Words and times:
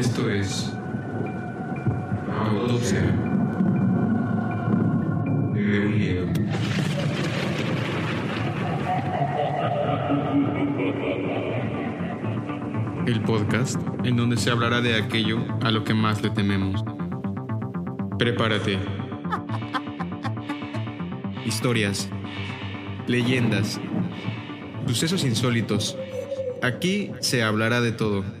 Esto 0.00 0.30
es 0.30 0.72
Autopsia 2.46 3.02
de 5.52 6.22
un. 6.24 6.32
El 13.06 13.20
podcast 13.24 13.78
en 14.04 14.16
donde 14.16 14.38
se 14.38 14.50
hablará 14.50 14.80
de 14.80 14.96
aquello 14.96 15.44
a 15.60 15.70
lo 15.70 15.84
que 15.84 15.92
más 15.92 16.22
le 16.22 16.30
tememos. 16.30 16.82
Prepárate. 18.18 18.78
Historias, 21.44 22.08
leyendas, 23.06 23.78
sucesos 24.86 25.24
insólitos. 25.24 25.98
Aquí 26.62 27.10
se 27.20 27.42
hablará 27.42 27.82
de 27.82 27.92
todo. 27.92 28.39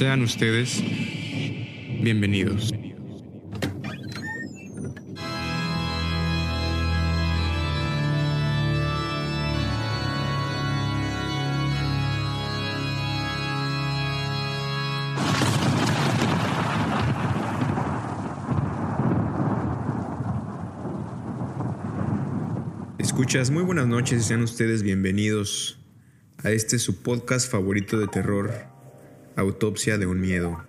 Sean 0.00 0.22
ustedes 0.22 0.82
bienvenidos. 2.00 2.72
Escuchas, 22.96 23.50
muy 23.50 23.62
buenas 23.64 23.86
noches 23.86 24.22
y 24.22 24.24
sean 24.24 24.40
ustedes 24.40 24.82
bienvenidos 24.82 25.78
a 26.42 26.52
este 26.52 26.78
su 26.78 27.02
podcast 27.02 27.50
favorito 27.52 27.98
de 27.98 28.06
terror, 28.06 28.69
Autopsia 29.36 29.96
de 29.98 30.06
un 30.06 30.20
Miedo. 30.20 30.64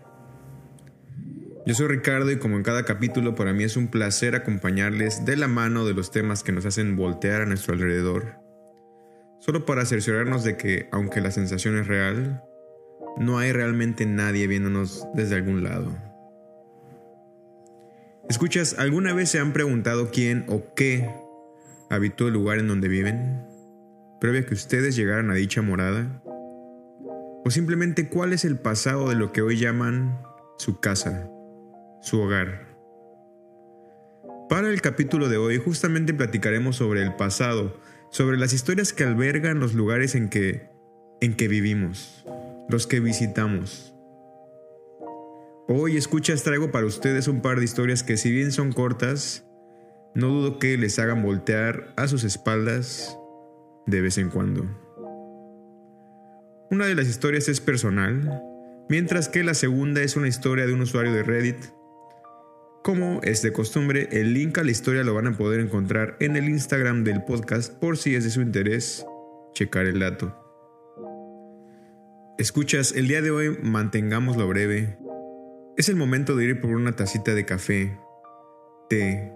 Yo 1.66 1.76
soy 1.76 1.88
Ricardo 1.88 2.31
y 2.31 2.38
como 2.38 2.58
en 2.58 2.64
cada 2.64 2.86
capítulo 2.86 3.36
para 3.36 3.54
mí 3.54 3.64
es 3.64 3.78
un 3.78 3.88
placer 3.88 4.36
acompañarles 4.36 5.26
de 5.26 5.36
la 5.36 5.48
mano 5.48 5.86
de 5.86 5.94
los 5.94 6.12
temas 6.12 6.44
que 6.44 6.52
nos 6.52 6.66
hacen 6.66 6.95
voltear 6.95 7.42
a 7.42 7.45
nuestro 7.45 7.73
alrededor, 7.73 8.36
solo 9.39 9.66
para 9.66 9.86
cerciorarnos 9.86 10.44
de 10.44 10.58
que, 10.58 10.89
aunque 10.92 11.22
la 11.22 11.32
sensación 11.32 11.78
es 11.78 11.88
real, 11.88 12.44
no 13.17 13.38
hay 13.38 13.52
realmente 13.52 14.06
nadie 14.06 14.48
viéndonos 14.48 15.08
desde 15.14 15.36
algún 15.36 15.64
lado. 15.64 15.95
Escuchas, 18.30 18.78
¿alguna 18.80 19.14
vez 19.14 19.30
se 19.30 19.39
han 19.39 19.54
preguntado 19.54 20.09
quién 20.12 20.45
o 20.48 20.73
qué 20.73 21.09
habitó 21.89 22.28
el 22.28 22.34
lugar 22.34 22.59
en 22.59 22.67
donde 22.67 22.88
viven, 22.88 23.45
previo 24.20 24.42
a 24.42 24.45
que 24.45 24.54
ustedes 24.54 24.95
llegaran 24.95 25.30
a 25.30 25.36
dicha 25.36 25.62
morada? 25.62 26.23
¿O 27.44 27.50
simplemente 27.50 28.08
cuál 28.08 28.34
es 28.34 28.45
el 28.45 28.59
pasado 28.59 29.09
de 29.09 29.16
lo 29.16 29.31
que 29.31 29.42
hoy 29.42 29.58
llaman 29.58 30.22
su 30.58 30.80
casa, 30.80 31.28
su 32.02 32.20
hogar? 32.22 32.72
Para 34.48 34.70
el 34.70 34.81
capítulo 34.81 35.28
de 35.28 35.38
hoy 35.38 35.58
justamente 35.58 36.14
platicaremos 36.14 36.75
sobre 36.75 37.02
el 37.02 37.16
pasado, 37.16 37.80
sobre 38.11 38.38
las 38.38 38.53
historias 38.53 38.94
que 38.94 39.06
albergan 39.06 39.59
los 39.59 39.73
lugares 39.73 40.14
en 40.14 40.30
que, 40.30 40.70
en 41.20 41.36
que 41.36 41.48
vivimos, 41.48 42.25
los 42.70 42.86
que 42.86 43.00
visitamos. 43.00 43.95
Hoy 45.67 45.98
escuchas 45.98 46.44
traigo 46.44 46.70
para 46.72 46.86
ustedes 46.86 47.28
un 47.28 47.42
par 47.42 47.58
de 47.58 47.66
historias 47.66 48.03
que 48.03 48.17
si 48.17 48.30
bien 48.30 48.52
son 48.52 48.72
cortas, 48.72 49.45
no 50.14 50.28
dudo 50.28 50.59
que 50.59 50.78
les 50.78 51.00
hagan 51.00 51.23
voltear 51.23 51.94
a 51.95 52.08
sus 52.08 52.23
espaldas 52.23 53.17
de 53.88 54.02
vez 54.02 54.17
en 54.17 54.30
cuando. 54.30 54.81
Una 56.72 56.86
de 56.86 56.95
las 56.95 57.09
historias 57.09 57.50
es 57.50 57.59
personal, 57.59 58.41
mientras 58.88 59.27
que 59.27 59.44
la 59.44 59.53
segunda 59.55 60.02
es 60.03 60.16
una 60.16 60.30
historia 60.30 60.66
de 60.66 60.73
un 60.73 60.80
usuario 60.80 61.11
de 61.11 61.22
Reddit. 61.22 61.58
Como 62.82 63.20
es 63.23 63.42
de 63.42 63.52
costumbre, 63.52 64.08
el 64.14 64.33
link 64.33 64.58
a 64.58 64.64
la 64.64 64.71
historia 64.71 65.04
lo 65.04 65.14
van 65.14 65.27
a 65.27 65.37
poder 65.37 65.60
encontrar 65.60 66.15
en 66.21 66.37
el 66.37 66.48
Instagram 66.48 67.04
del 67.04 67.26
podcast 67.26 67.73
por 67.73 67.98
si 67.98 68.15
es 68.15 68.23
de 68.23 68.30
su 68.30 68.39
interés 68.39 69.05
checar 69.52 69.86
el 69.86 69.99
dato. 69.99 70.33
Escuchas, 72.37 72.93
el 72.93 73.10
día 73.10 73.21
de 73.21 73.31
hoy 73.31 73.58
mantengámoslo 73.61 74.48
breve. 74.48 74.98
Es 75.76 75.89
el 75.89 75.98
momento 75.98 76.37
de 76.37 76.45
ir 76.45 76.61
por 76.61 76.71
una 76.71 76.93
tacita 76.93 77.36
de 77.36 77.45
café, 77.45 77.99
té, 78.89 79.33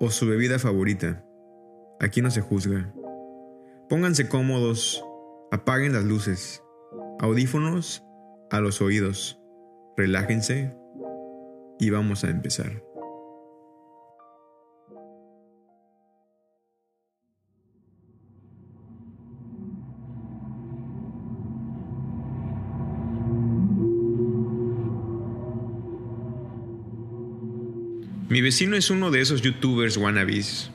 o 0.00 0.10
su 0.10 0.26
bebida 0.26 0.58
favorita. 0.58 1.24
Aquí 2.00 2.22
no 2.22 2.32
se 2.32 2.40
juzga. 2.40 2.92
Pónganse 3.88 4.28
cómodos, 4.28 5.05
apaguen 5.56 5.92
las 5.92 6.04
luces, 6.04 6.62
audífonos 7.18 8.02
a 8.50 8.60
los 8.60 8.80
oídos, 8.80 9.38
relájense 9.96 10.74
y 11.78 11.90
vamos 11.90 12.24
a 12.24 12.30
empezar. 12.30 12.82
Mi 28.28 28.42
vecino 28.42 28.76
es 28.76 28.90
uno 28.90 29.10
de 29.10 29.22
esos 29.22 29.40
youtubers 29.40 29.96
wannabes. 29.96 30.70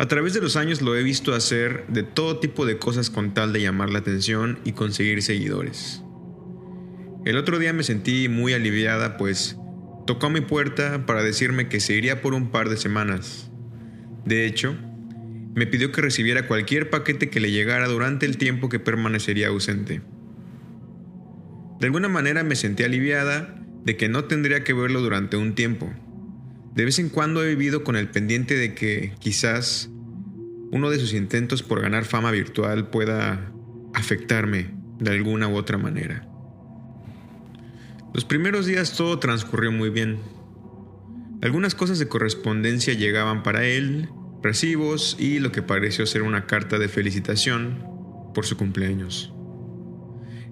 A 0.00 0.06
través 0.06 0.32
de 0.32 0.40
los 0.40 0.54
años 0.54 0.80
lo 0.80 0.94
he 0.94 1.02
visto 1.02 1.34
hacer 1.34 1.84
de 1.88 2.04
todo 2.04 2.38
tipo 2.38 2.64
de 2.66 2.78
cosas 2.78 3.10
con 3.10 3.34
tal 3.34 3.52
de 3.52 3.62
llamar 3.62 3.90
la 3.90 3.98
atención 3.98 4.60
y 4.64 4.70
conseguir 4.70 5.22
seguidores. 5.22 6.04
El 7.24 7.36
otro 7.36 7.58
día 7.58 7.72
me 7.72 7.82
sentí 7.82 8.28
muy 8.28 8.52
aliviada 8.52 9.16
pues 9.16 9.56
tocó 10.06 10.26
a 10.26 10.30
mi 10.30 10.40
puerta 10.40 11.04
para 11.04 11.24
decirme 11.24 11.68
que 11.68 11.80
se 11.80 11.94
iría 11.94 12.22
por 12.22 12.32
un 12.32 12.52
par 12.52 12.68
de 12.68 12.76
semanas. 12.76 13.50
De 14.24 14.46
hecho, 14.46 14.76
me 15.56 15.66
pidió 15.66 15.90
que 15.90 16.00
recibiera 16.00 16.46
cualquier 16.46 16.90
paquete 16.90 17.28
que 17.28 17.40
le 17.40 17.50
llegara 17.50 17.88
durante 17.88 18.24
el 18.24 18.38
tiempo 18.38 18.68
que 18.68 18.78
permanecería 18.78 19.48
ausente. 19.48 20.00
De 21.80 21.86
alguna 21.86 22.08
manera 22.08 22.44
me 22.44 22.54
sentí 22.54 22.84
aliviada 22.84 23.56
de 23.84 23.96
que 23.96 24.08
no 24.08 24.26
tendría 24.26 24.62
que 24.62 24.74
verlo 24.74 25.00
durante 25.00 25.36
un 25.36 25.56
tiempo 25.56 25.92
de 26.78 26.84
vez 26.84 27.00
en 27.00 27.08
cuando 27.08 27.42
he 27.42 27.48
vivido 27.48 27.82
con 27.82 27.96
el 27.96 28.08
pendiente 28.08 28.54
de 28.54 28.72
que 28.72 29.12
quizás 29.18 29.90
uno 30.70 30.90
de 30.90 31.00
sus 31.00 31.12
intentos 31.12 31.64
por 31.64 31.80
ganar 31.80 32.04
fama 32.04 32.30
virtual 32.30 32.88
pueda 32.88 33.50
afectarme 33.94 34.70
de 35.00 35.10
alguna 35.10 35.48
u 35.48 35.56
otra 35.56 35.76
manera. 35.76 36.28
Los 38.14 38.24
primeros 38.24 38.66
días 38.66 38.96
todo 38.96 39.18
transcurrió 39.18 39.72
muy 39.72 39.90
bien. 39.90 40.20
Algunas 41.42 41.74
cosas 41.74 41.98
de 41.98 42.06
correspondencia 42.06 42.94
llegaban 42.94 43.42
para 43.42 43.64
él, 43.64 44.08
recibos 44.40 45.16
y 45.18 45.40
lo 45.40 45.50
que 45.50 45.62
pareció 45.62 46.06
ser 46.06 46.22
una 46.22 46.46
carta 46.46 46.78
de 46.78 46.88
felicitación 46.88 47.82
por 48.34 48.46
su 48.46 48.56
cumpleaños. 48.56 49.34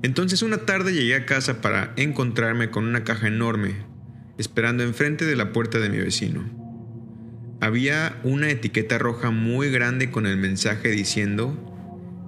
Entonces 0.02 0.42
una 0.42 0.66
tarde 0.66 0.92
llegué 0.92 1.14
a 1.14 1.24
casa 1.24 1.60
para 1.60 1.92
encontrarme 1.94 2.72
con 2.72 2.84
una 2.84 3.04
caja 3.04 3.28
enorme 3.28 3.95
esperando 4.38 4.82
enfrente 4.82 5.24
de 5.24 5.36
la 5.36 5.52
puerta 5.52 5.78
de 5.78 5.88
mi 5.88 5.98
vecino. 5.98 6.44
Había 7.60 8.20
una 8.22 8.50
etiqueta 8.50 8.98
roja 8.98 9.30
muy 9.30 9.70
grande 9.70 10.10
con 10.10 10.26
el 10.26 10.36
mensaje 10.36 10.90
diciendo, 10.90 11.56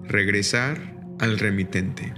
regresar 0.08 0.94
al 1.18 1.38
remitente. 1.38 2.14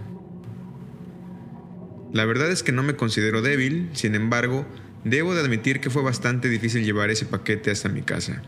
La 2.13 2.25
verdad 2.25 2.51
es 2.51 2.63
que 2.63 2.73
no 2.73 2.83
me 2.83 2.95
considero 2.95 3.43
débil, 3.43 3.89
sin 3.93 4.15
embargo, 4.15 4.67
debo 5.05 5.35
de 5.35 5.41
admitir 5.41 5.81
que 5.81 5.91
fue 5.91 6.03
bastante 6.03 6.49
difícil 6.49 6.85
llevar 6.85 7.11
ese 7.11 7.27
paquete 7.27 7.71
hasta 7.71 7.89
mi 7.89 8.03
casa. 8.03 8.43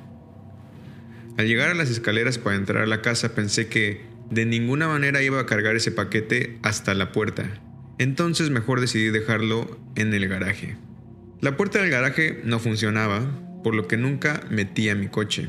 Al 1.38 1.46
llegar 1.46 1.70
a 1.70 1.74
las 1.74 1.90
escaleras 1.90 2.38
para 2.38 2.56
entrar 2.56 2.82
a 2.82 2.86
la 2.86 3.02
casa 3.02 3.34
pensé 3.34 3.68
que 3.68 4.02
de 4.30 4.46
ninguna 4.46 4.88
manera 4.88 5.22
iba 5.22 5.40
a 5.40 5.46
cargar 5.46 5.76
ese 5.76 5.92
paquete 5.92 6.58
hasta 6.62 6.94
la 6.94 7.12
puerta, 7.12 7.60
entonces 7.98 8.50
mejor 8.50 8.80
decidí 8.80 9.10
dejarlo 9.10 9.78
en 9.94 10.12
el 10.12 10.28
garaje. 10.28 10.76
La 11.42 11.56
puerta 11.56 11.80
del 11.80 11.90
garaje 11.90 12.40
no 12.44 12.60
funcionaba, 12.60 13.20
por 13.64 13.74
lo 13.74 13.88
que 13.88 13.96
nunca 13.96 14.42
metía 14.48 14.94
mi 14.94 15.08
coche. 15.08 15.48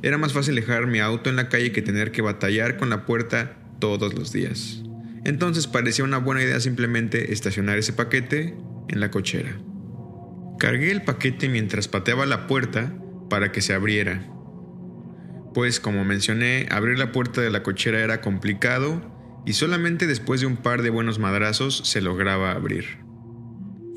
Era 0.00 0.16
más 0.16 0.32
fácil 0.32 0.54
dejar 0.54 0.86
mi 0.86 0.98
auto 0.98 1.28
en 1.28 1.36
la 1.36 1.50
calle 1.50 1.72
que 1.72 1.82
tener 1.82 2.10
que 2.10 2.22
batallar 2.22 2.78
con 2.78 2.88
la 2.88 3.04
puerta 3.04 3.58
todos 3.80 4.14
los 4.14 4.32
días. 4.32 4.82
Entonces 5.26 5.66
parecía 5.66 6.06
una 6.06 6.16
buena 6.16 6.42
idea 6.42 6.58
simplemente 6.58 7.34
estacionar 7.34 7.76
ese 7.76 7.92
paquete 7.92 8.56
en 8.88 9.00
la 9.00 9.10
cochera. 9.10 9.60
Cargué 10.58 10.90
el 10.90 11.02
paquete 11.02 11.50
mientras 11.50 11.86
pateaba 11.86 12.24
la 12.24 12.46
puerta 12.46 12.90
para 13.28 13.52
que 13.52 13.60
se 13.60 13.74
abriera. 13.74 14.26
Pues 15.52 15.80
como 15.80 16.02
mencioné, 16.02 16.66
abrir 16.70 16.98
la 16.98 17.12
puerta 17.12 17.42
de 17.42 17.50
la 17.50 17.62
cochera 17.62 18.00
era 18.00 18.22
complicado 18.22 19.02
y 19.44 19.52
solamente 19.52 20.06
después 20.06 20.40
de 20.40 20.46
un 20.46 20.56
par 20.56 20.80
de 20.80 20.88
buenos 20.88 21.18
madrazos 21.18 21.82
se 21.84 22.00
lograba 22.00 22.52
abrir. 22.52 22.99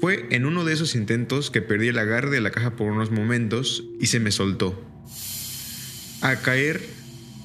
Fue 0.04 0.28
en 0.32 0.46
uno 0.46 0.66
de 0.66 0.74
esos 0.74 0.96
intentos 0.96 1.50
que 1.50 1.62
perdí 1.62 1.88
el 1.88 1.98
agarre 1.98 2.30
de 2.30 2.42
la 2.42 2.52
caja 2.52 2.76
por 2.76 2.92
unos 2.92 3.10
momentos 3.10 3.86
y 4.02 4.08
se 4.08 4.20
me 4.20 4.32
soltó. 4.32 4.78
A 6.20 6.36
caer 6.42 6.82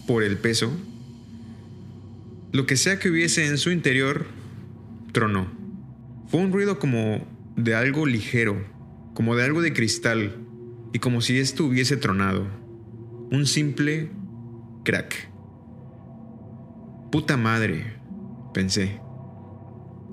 por 0.08 0.24
el 0.24 0.38
peso, 0.38 0.76
lo 2.50 2.66
que 2.66 2.76
sea 2.76 2.98
que 2.98 3.10
hubiese 3.10 3.46
en 3.46 3.58
su 3.58 3.70
interior, 3.70 4.26
tronó. 5.12 5.46
Fue 6.26 6.40
un 6.40 6.52
ruido 6.52 6.80
como 6.80 7.24
de 7.54 7.76
algo 7.76 8.06
ligero, 8.06 8.66
como 9.14 9.36
de 9.36 9.44
algo 9.44 9.62
de 9.62 9.72
cristal, 9.72 10.34
y 10.92 10.98
como 10.98 11.20
si 11.20 11.38
esto 11.38 11.64
hubiese 11.64 11.96
tronado. 11.96 12.48
Un 13.30 13.46
simple 13.46 14.10
crack. 14.84 15.30
Puta 17.12 17.36
madre, 17.36 17.94
pensé. 18.52 18.98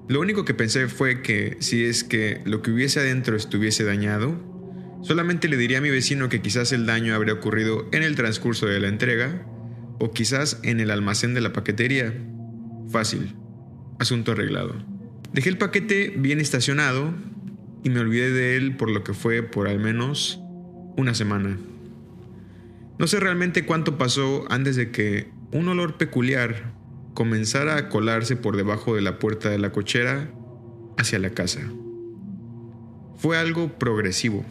Lo 0.08 0.20
único 0.20 0.46
que 0.46 0.54
pensé 0.54 0.88
fue 0.88 1.24
que 1.24 1.58
si 1.62 1.84
es 1.84 2.04
que 2.04 2.42
lo 2.46 2.62
que 2.62 2.70
hubiese 2.70 3.00
adentro 3.00 3.36
estuviese 3.36 3.84
dañado, 3.84 4.40
solamente 5.02 5.48
le 5.48 5.58
diría 5.58 5.80
a 5.80 5.82
mi 5.82 5.90
vecino 5.90 6.30
que 6.30 6.42
quizás 6.42 6.72
el 6.72 6.86
daño 6.86 7.16
habría 7.16 7.34
ocurrido 7.34 7.88
en 7.92 8.04
el 8.04 8.16
transcurso 8.16 8.68
de 8.68 8.80
la 8.80 8.88
entrega 8.88 9.48
o 10.00 10.12
quizás 10.12 10.60
en 10.62 10.80
el 10.80 10.92
almacén 10.92 11.34
de 11.34 11.42
la 11.42 11.54
paquetería. 11.54 12.14
Fácil. 12.90 13.36
Asunto 13.98 14.34
arreglado. 14.34 14.76
Dejé 15.34 15.50
el 15.50 15.58
paquete 15.58 16.14
bien 16.16 16.40
estacionado 16.40 17.16
y 17.84 17.90
me 17.90 18.00
olvidé 18.00 18.30
de 18.30 18.58
él 18.58 18.78
por 18.78 18.92
lo 18.92 19.04
que 19.04 19.14
fue 19.14 19.42
por 19.42 19.68
al 19.68 19.80
menos 19.80 20.40
una 20.98 21.16
semana. 21.16 21.58
No 23.00 23.08
sé 23.08 23.20
realmente 23.20 23.66
cuánto 23.66 23.98
pasó 23.98 24.46
antes 24.50 24.76
de 24.76 24.92
que 24.92 25.32
un 25.52 25.68
olor 25.68 25.98
peculiar 25.98 26.75
comenzara 27.16 27.78
a 27.78 27.90
colarse 27.90 28.36
por 28.36 28.58
debajo 28.58 28.94
de 28.94 29.02
la 29.02 29.18
puerta 29.18 29.50
de 29.50 29.58
la 29.58 29.72
cochera 29.72 30.30
hacia 30.98 31.18
la 31.18 31.32
casa. 31.32 31.62
Fue 33.16 33.40
algo 33.40 33.80
progresivo. 33.80 34.46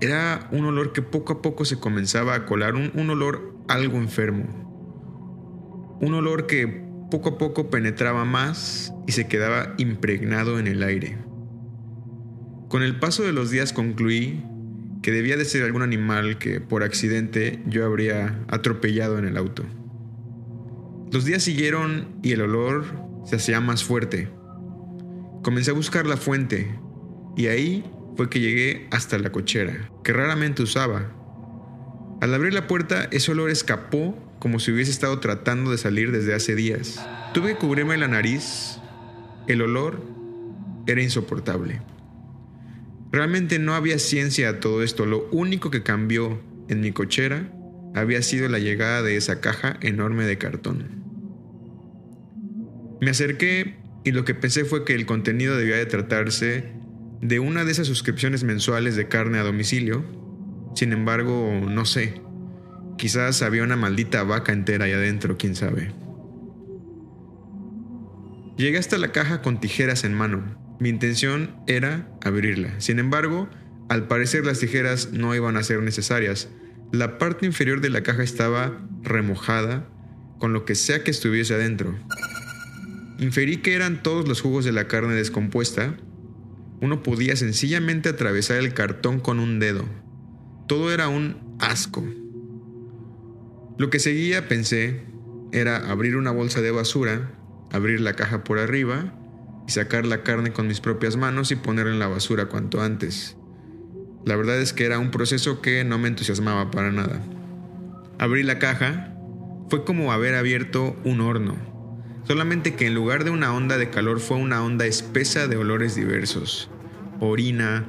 Era 0.00 0.48
un 0.50 0.64
olor 0.64 0.92
que 0.92 1.02
poco 1.02 1.34
a 1.34 1.42
poco 1.42 1.64
se 1.64 1.78
comenzaba 1.78 2.34
a 2.34 2.46
colar, 2.46 2.74
un, 2.74 2.90
un 2.94 3.10
olor 3.10 3.54
algo 3.68 3.98
enfermo. 3.98 5.98
Un 6.00 6.14
olor 6.14 6.46
que 6.46 6.82
poco 7.10 7.28
a 7.28 7.38
poco 7.38 7.70
penetraba 7.70 8.24
más 8.24 8.92
y 9.06 9.12
se 9.12 9.28
quedaba 9.28 9.74
impregnado 9.76 10.58
en 10.58 10.66
el 10.66 10.82
aire. 10.82 11.18
Con 12.68 12.82
el 12.82 12.98
paso 12.98 13.22
de 13.22 13.32
los 13.32 13.50
días 13.50 13.74
concluí 13.74 14.42
que 15.02 15.12
debía 15.12 15.36
de 15.36 15.44
ser 15.44 15.62
algún 15.62 15.82
animal 15.82 16.38
que 16.38 16.60
por 16.60 16.82
accidente 16.82 17.62
yo 17.66 17.84
habría 17.84 18.42
atropellado 18.48 19.18
en 19.18 19.26
el 19.26 19.36
auto. 19.36 19.64
Los 21.12 21.24
días 21.24 21.42
siguieron 21.42 22.18
y 22.22 22.32
el 22.32 22.42
olor 22.42 22.84
se 23.24 23.36
hacía 23.36 23.60
más 23.60 23.84
fuerte. 23.84 24.28
Comencé 25.42 25.70
a 25.70 25.74
buscar 25.74 26.06
la 26.06 26.16
fuente 26.16 26.74
y 27.36 27.46
ahí 27.46 27.84
fue 28.16 28.28
que 28.30 28.40
llegué 28.40 28.88
hasta 28.90 29.18
la 29.18 29.30
cochera, 29.30 29.90
que 30.02 30.12
raramente 30.12 30.62
usaba. 30.62 31.12
Al 32.20 32.32
abrir 32.32 32.54
la 32.54 32.66
puerta, 32.66 33.08
ese 33.10 33.32
olor 33.32 33.50
escapó 33.50 34.16
como 34.38 34.58
si 34.58 34.72
hubiese 34.72 34.90
estado 34.90 35.20
tratando 35.20 35.70
de 35.70 35.78
salir 35.78 36.12
desde 36.12 36.34
hace 36.34 36.54
días. 36.54 37.04
Tuve 37.32 37.54
que 37.54 37.58
cubrirme 37.58 37.96
la 37.96 38.08
nariz. 38.08 38.78
El 39.46 39.62
olor 39.62 40.02
era 40.86 41.02
insoportable. 41.02 41.82
Realmente 43.10 43.58
no 43.58 43.74
había 43.74 43.98
ciencia 43.98 44.48
a 44.48 44.60
todo 44.60 44.82
esto. 44.82 45.06
Lo 45.06 45.28
único 45.30 45.70
que 45.70 45.82
cambió 45.82 46.40
en 46.68 46.80
mi 46.80 46.92
cochera 46.92 47.50
había 47.94 48.22
sido 48.22 48.48
la 48.48 48.58
llegada 48.58 49.02
de 49.02 49.16
esa 49.16 49.40
caja 49.40 49.76
enorme 49.80 50.24
de 50.24 50.36
cartón. 50.36 51.04
Me 53.00 53.10
acerqué 53.10 53.76
y 54.04 54.12
lo 54.12 54.24
que 54.24 54.34
pensé 54.34 54.64
fue 54.64 54.84
que 54.84 54.94
el 54.94 55.06
contenido 55.06 55.56
debía 55.56 55.76
de 55.76 55.86
tratarse 55.86 56.72
de 57.20 57.38
una 57.38 57.64
de 57.64 57.72
esas 57.72 57.86
suscripciones 57.86 58.44
mensuales 58.44 58.96
de 58.96 59.08
carne 59.08 59.38
a 59.38 59.42
domicilio. 59.42 60.04
Sin 60.74 60.92
embargo, 60.92 61.52
no 61.68 61.84
sé. 61.84 62.20
Quizás 62.98 63.42
había 63.42 63.62
una 63.62 63.76
maldita 63.76 64.22
vaca 64.24 64.52
entera 64.52 64.84
ahí 64.84 64.92
adentro, 64.92 65.36
quién 65.38 65.54
sabe. 65.54 65.92
Llegué 68.56 68.78
hasta 68.78 68.98
la 68.98 69.10
caja 69.12 69.42
con 69.42 69.60
tijeras 69.60 70.04
en 70.04 70.14
mano. 70.14 70.56
Mi 70.78 70.88
intención 70.88 71.56
era 71.66 72.08
abrirla. 72.22 72.80
Sin 72.80 72.98
embargo, 72.98 73.48
al 73.88 74.06
parecer 74.06 74.44
las 74.44 74.60
tijeras 74.60 75.12
no 75.12 75.34
iban 75.34 75.56
a 75.56 75.62
ser 75.62 75.82
necesarias. 75.82 76.48
La 76.94 77.18
parte 77.18 77.44
inferior 77.44 77.80
de 77.80 77.90
la 77.90 78.04
caja 78.04 78.22
estaba 78.22 78.78
remojada 79.02 79.88
con 80.38 80.52
lo 80.52 80.64
que 80.64 80.76
sea 80.76 81.02
que 81.02 81.10
estuviese 81.10 81.52
adentro. 81.52 81.98
Inferí 83.18 83.56
que 83.56 83.74
eran 83.74 84.00
todos 84.04 84.28
los 84.28 84.40
jugos 84.40 84.64
de 84.64 84.70
la 84.70 84.86
carne 84.86 85.14
descompuesta. 85.14 85.96
Uno 86.80 87.02
podía 87.02 87.34
sencillamente 87.34 88.10
atravesar 88.10 88.58
el 88.58 88.74
cartón 88.74 89.18
con 89.18 89.40
un 89.40 89.58
dedo. 89.58 89.84
Todo 90.68 90.92
era 90.92 91.08
un 91.08 91.56
asco. 91.58 92.04
Lo 93.76 93.90
que 93.90 93.98
seguía, 93.98 94.46
pensé, 94.46 95.04
era 95.50 95.90
abrir 95.90 96.16
una 96.16 96.30
bolsa 96.30 96.60
de 96.60 96.70
basura, 96.70 97.32
abrir 97.72 98.00
la 98.02 98.14
caja 98.14 98.44
por 98.44 98.60
arriba 98.60 99.18
y 99.66 99.72
sacar 99.72 100.06
la 100.06 100.22
carne 100.22 100.52
con 100.52 100.68
mis 100.68 100.78
propias 100.78 101.16
manos 101.16 101.50
y 101.50 101.56
ponerla 101.56 101.92
en 101.92 101.98
la 101.98 102.06
basura 102.06 102.46
cuanto 102.46 102.80
antes. 102.80 103.36
La 104.24 104.36
verdad 104.36 104.60
es 104.60 104.72
que 104.72 104.84
era 104.84 104.98
un 104.98 105.10
proceso 105.10 105.60
que 105.60 105.84
no 105.84 105.98
me 105.98 106.08
entusiasmaba 106.08 106.70
para 106.70 106.90
nada. 106.90 107.20
Abrí 108.18 108.42
la 108.42 108.58
caja, 108.58 109.14
fue 109.68 109.84
como 109.84 110.12
haber 110.12 110.34
abierto 110.34 110.96
un 111.04 111.20
horno 111.20 111.74
solamente 112.26 112.74
que 112.74 112.86
en 112.86 112.94
lugar 112.94 113.24
de 113.24 113.30
una 113.30 113.54
onda 113.54 113.78
de 113.78 113.90
calor 113.90 114.20
fue 114.20 114.36
una 114.36 114.62
onda 114.64 114.86
espesa 114.86 115.46
de 115.46 115.56
olores 115.56 115.94
diversos. 115.94 116.70
Orina, 117.20 117.86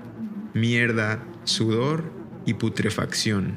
mierda, 0.54 1.24
sudor 1.44 2.12
y 2.46 2.56
putrefacción. 2.56 3.56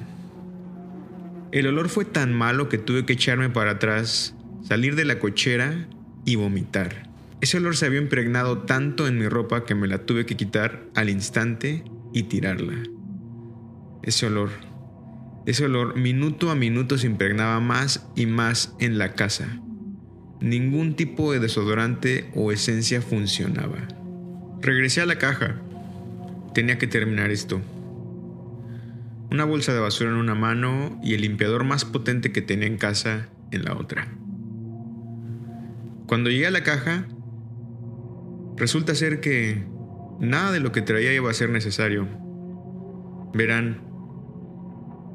El 1.50 1.66
olor 1.66 1.88
fue 1.88 2.04
tan 2.04 2.32
malo 2.32 2.68
que 2.68 2.78
tuve 2.78 3.06
que 3.06 3.14
echarme 3.14 3.48
para 3.50 3.72
atrás, 3.72 4.34
salir 4.62 4.96
de 4.96 5.04
la 5.04 5.18
cochera 5.18 5.88
y 6.24 6.36
vomitar. 6.36 7.08
Ese 7.40 7.56
olor 7.58 7.76
se 7.76 7.86
había 7.86 8.00
impregnado 8.00 8.58
tanto 8.58 9.06
en 9.06 9.18
mi 9.18 9.28
ropa 9.28 9.64
que 9.64 9.74
me 9.74 9.86
la 9.86 9.98
tuve 9.98 10.26
que 10.26 10.36
quitar 10.36 10.82
al 10.94 11.08
instante 11.08 11.84
y 12.12 12.24
tirarla. 12.24 12.82
Ese 14.02 14.26
olor, 14.26 14.50
ese 15.46 15.64
olor 15.64 15.96
minuto 15.96 16.50
a 16.50 16.54
minuto 16.54 16.98
se 16.98 17.06
impregnaba 17.06 17.60
más 17.60 18.06
y 18.16 18.26
más 18.26 18.74
en 18.78 18.98
la 18.98 19.14
casa. 19.14 19.60
Ningún 20.40 20.94
tipo 20.94 21.32
de 21.32 21.40
desodorante 21.40 22.30
o 22.34 22.52
esencia 22.52 23.02
funcionaba. 23.02 23.88
Regresé 24.60 25.00
a 25.00 25.06
la 25.06 25.18
caja. 25.18 25.60
Tenía 26.54 26.78
que 26.78 26.86
terminar 26.86 27.30
esto. 27.30 27.60
Una 29.30 29.44
bolsa 29.44 29.74
de 29.74 29.80
basura 29.80 30.10
en 30.10 30.16
una 30.16 30.34
mano 30.34 31.00
y 31.02 31.14
el 31.14 31.22
limpiador 31.22 31.64
más 31.64 31.84
potente 31.84 32.32
que 32.32 32.40
tenía 32.40 32.66
en 32.66 32.78
casa 32.78 33.28
en 33.50 33.64
la 33.64 33.74
otra. 33.74 34.08
Cuando 36.06 36.30
llegué 36.30 36.46
a 36.46 36.50
la 36.50 36.62
caja, 36.62 37.06
resulta 38.56 38.94
ser 38.94 39.20
que 39.20 39.66
nada 40.20 40.52
de 40.52 40.60
lo 40.60 40.72
que 40.72 40.82
traía 40.82 41.12
iba 41.12 41.30
a 41.30 41.34
ser 41.34 41.50
necesario. 41.50 42.08
Verán, 43.34 43.82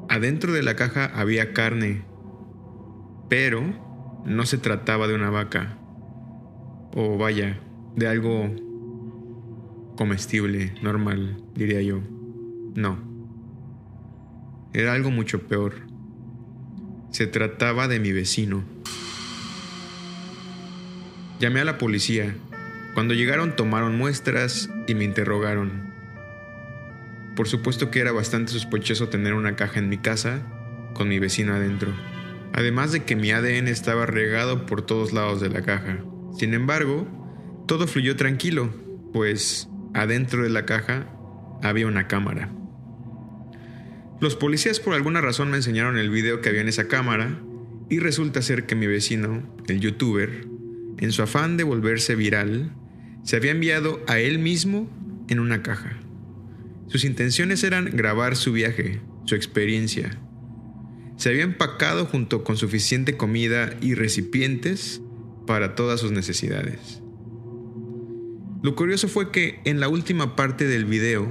adentro 0.08 0.52
de 0.52 0.62
la 0.62 0.76
caja 0.76 1.06
había 1.06 1.52
carne, 1.52 2.04
pero 3.28 3.62
no 4.24 4.46
se 4.46 4.58
trataba 4.58 5.06
de 5.08 5.14
una 5.14 5.30
vaca, 5.30 5.78
o 6.94 7.18
vaya, 7.18 7.60
de 7.96 8.06
algo 8.06 8.50
comestible, 9.96 10.74
normal, 10.82 11.36
diría 11.54 11.82
yo. 11.82 12.00
No. 12.74 12.98
Era 14.72 14.92
algo 14.92 15.10
mucho 15.10 15.46
peor. 15.46 15.74
Se 17.10 17.26
trataba 17.28 17.86
de 17.86 18.00
mi 18.00 18.10
vecino. 18.10 18.64
Llamé 21.38 21.60
a 21.60 21.64
la 21.64 21.78
policía. 21.78 22.34
Cuando 22.94 23.14
llegaron 23.14 23.56
tomaron 23.56 23.98
muestras 23.98 24.70
y 24.86 24.94
me 24.94 25.04
interrogaron. 25.04 25.92
Por 27.36 27.48
supuesto 27.48 27.90
que 27.90 28.00
era 28.00 28.12
bastante 28.12 28.52
sospechoso 28.52 29.08
tener 29.08 29.34
una 29.34 29.56
caja 29.56 29.80
en 29.80 29.88
mi 29.88 29.98
casa 29.98 30.42
con 30.94 31.08
mi 31.08 31.18
vecino 31.18 31.54
adentro 31.54 31.92
además 32.54 32.92
de 32.92 33.02
que 33.02 33.16
mi 33.16 33.32
ADN 33.32 33.66
estaba 33.66 34.06
regado 34.06 34.64
por 34.64 34.82
todos 34.82 35.12
lados 35.12 35.40
de 35.40 35.48
la 35.48 35.62
caja. 35.62 35.98
Sin 36.38 36.54
embargo, 36.54 37.06
todo 37.66 37.88
fluyó 37.88 38.14
tranquilo, 38.14 38.72
pues 39.12 39.68
adentro 39.92 40.44
de 40.44 40.50
la 40.50 40.64
caja 40.64 41.08
había 41.62 41.88
una 41.88 42.06
cámara. 42.06 42.52
Los 44.20 44.36
policías 44.36 44.78
por 44.78 44.94
alguna 44.94 45.20
razón 45.20 45.50
me 45.50 45.56
enseñaron 45.56 45.98
el 45.98 46.10
video 46.10 46.40
que 46.40 46.48
había 46.48 46.60
en 46.60 46.68
esa 46.68 46.86
cámara 46.86 47.40
y 47.90 47.98
resulta 47.98 48.40
ser 48.40 48.66
que 48.66 48.76
mi 48.76 48.86
vecino, 48.86 49.42
el 49.66 49.80
youtuber, 49.80 50.46
en 50.98 51.10
su 51.10 51.22
afán 51.22 51.56
de 51.56 51.64
volverse 51.64 52.14
viral, 52.14 52.72
se 53.24 53.34
había 53.34 53.50
enviado 53.50 54.00
a 54.06 54.20
él 54.20 54.38
mismo 54.38 54.88
en 55.28 55.40
una 55.40 55.62
caja. 55.62 55.98
Sus 56.86 57.04
intenciones 57.04 57.64
eran 57.64 57.86
grabar 57.86 58.36
su 58.36 58.52
viaje, 58.52 59.00
su 59.24 59.34
experiencia, 59.34 60.16
se 61.16 61.28
había 61.28 61.44
empacado 61.44 62.06
junto 62.06 62.44
con 62.44 62.56
suficiente 62.56 63.16
comida 63.16 63.70
y 63.80 63.94
recipientes 63.94 65.00
para 65.46 65.74
todas 65.74 66.00
sus 66.00 66.10
necesidades. 66.10 67.00
Lo 68.62 68.74
curioso 68.74 69.08
fue 69.08 69.30
que 69.30 69.60
en 69.64 69.78
la 69.78 69.88
última 69.88 70.36
parte 70.36 70.66
del 70.66 70.84
video 70.84 71.28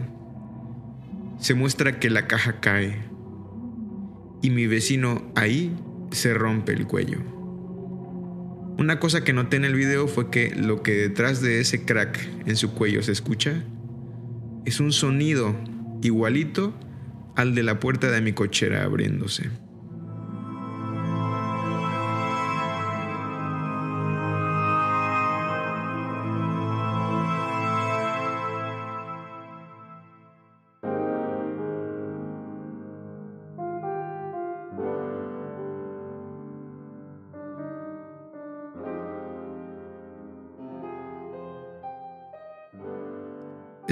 se 1.40 1.54
muestra 1.54 2.00
que 2.00 2.10
la 2.10 2.28
caja 2.28 2.60
cae 2.60 3.04
y 4.42 4.52
mi 4.52 4.68
vecino 4.68 5.32
ahí 5.36 5.76
se 6.12 6.34
rompe 6.34 6.74
el 6.74 6.88
cuello. 6.88 7.43
Una 8.78 9.00
cosa 9.00 9.24
que 9.24 9.34
noté 9.34 9.58
en 9.58 9.66
el 9.66 9.76
video 9.76 10.08
fue 10.08 10.30
que 10.30 10.54
lo 10.56 10.82
que 10.82 10.94
detrás 10.94 11.42
de 11.42 11.60
ese 11.60 11.86
crack 11.86 12.28
en 12.46 12.56
su 12.56 12.74
cuello 12.74 13.04
se 13.04 13.12
escucha 13.12 13.64
es 14.66 14.80
un 14.80 14.92
sonido 14.92 15.56
igualito 16.02 16.74
al 17.36 17.56
de 17.56 17.64
la 17.64 17.80
puerta 17.80 18.10
de 18.10 18.22
mi 18.22 18.34
cochera 18.34 18.84
abriéndose. 18.84 19.50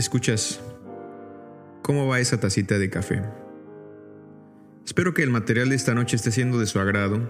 Escuchas, 0.01 0.59
¿cómo 1.83 2.07
va 2.07 2.19
esa 2.19 2.39
tacita 2.39 2.79
de 2.79 2.89
café? 2.89 3.21
Espero 4.83 5.13
que 5.13 5.21
el 5.21 5.29
material 5.29 5.69
de 5.69 5.75
esta 5.75 5.93
noche 5.93 6.15
esté 6.15 6.31
siendo 6.31 6.57
de 6.57 6.65
su 6.65 6.79
agrado. 6.79 7.29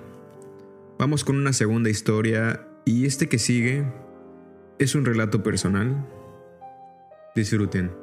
Vamos 0.98 1.26
con 1.26 1.36
una 1.36 1.52
segunda 1.52 1.90
historia 1.90 2.66
y 2.86 3.06
este 3.06 3.28
que 3.28 3.40
sigue 3.40 3.84
es 4.80 4.96
un 4.96 5.04
relato 5.04 5.44
personal. 5.44 6.08
Disfruten. 7.36 8.01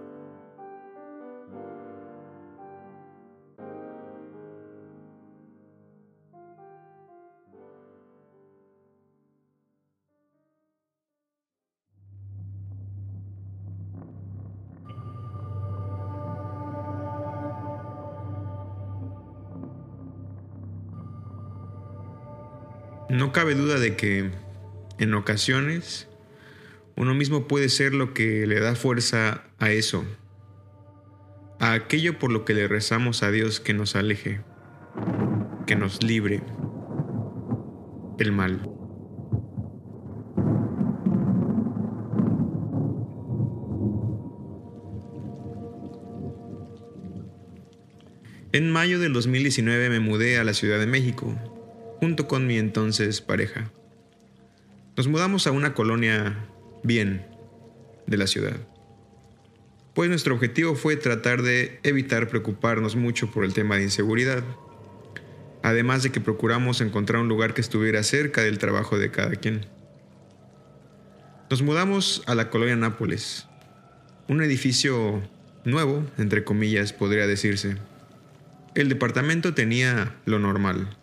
No 23.19 23.33
cabe 23.33 23.57
duda 23.57 23.81
de 23.81 23.97
que 23.97 24.31
en 25.01 25.15
ocasiones 25.15 26.07
uno 26.95 27.15
mismo 27.15 27.49
puede 27.49 27.69
ser 27.69 27.93
lo 27.93 28.15
que 28.15 28.47
le 28.47 28.61
da 28.61 28.77
fuerza 28.77 29.43
a 29.59 29.73
eso, 29.73 30.05
a 31.59 31.73
aquello 31.73 32.21
por 32.21 32.31
lo 32.31 32.45
que 32.45 32.55
le 32.55 32.69
rezamos 32.69 33.25
a 33.25 33.33
Dios 33.33 33.59
que 33.59 33.75
nos 33.75 33.97
aleje, 33.97 34.41
que 35.67 35.75
nos 35.75 36.01
libre 36.01 36.45
el 38.21 38.31
mal. 38.31 38.63
En 48.53 48.71
mayo 48.71 49.01
del 49.01 49.13
2019 49.13 49.91
me 49.91 49.99
mudé 49.99 50.39
a 50.39 50.45
la 50.45 50.55
Ciudad 50.55 50.79
de 50.79 50.87
México 50.87 51.58
junto 52.01 52.29
con 52.29 52.47
mi 52.47 52.59
entonces 52.59 53.21
pareja. 53.21 53.71
Nos 54.97 55.09
mudamos 55.09 55.47
a 55.47 55.53
una 55.53 55.75
colonia 55.75 56.37
bien 56.83 57.27
de 58.07 58.17
la 58.17 58.27
ciudad. 58.27 58.57
Pues 59.95 60.09
nuestro 60.09 60.35
objetivo 60.35 60.75
fue 60.75 60.97
tratar 60.97 61.43
de 61.43 61.81
evitar 61.83 62.29
preocuparnos 62.29 62.97
mucho 62.97 63.31
por 63.31 63.45
el 63.45 63.53
tema 63.53 63.77
de 63.77 63.85
inseguridad. 63.85 64.45
Además 65.63 66.03
de 66.03 66.11
que 66.11 66.21
procuramos 66.21 66.81
encontrar 66.81 67.21
un 67.21 67.29
lugar 67.29 67.53
que 67.53 67.61
estuviera 67.61 68.03
cerca 68.03 68.43
del 68.43 68.59
trabajo 68.59 68.99
de 68.99 69.11
cada 69.11 69.37
quien. 69.37 69.67
Nos 71.51 71.63
mudamos 71.63 72.23
a 72.27 72.35
la 72.35 72.51
colonia 72.51 72.77
Nápoles, 72.77 73.49
un 74.29 74.43
edificio 74.43 75.23
nuevo, 75.65 76.05
entre 76.19 76.45
comillas, 76.45 76.93
podría 76.93 77.27
decirse. 77.27 77.77
El 78.75 78.89
departamento 78.89 79.55
tenía 79.55 80.15
lo 80.27 80.39
normal, 80.39 80.97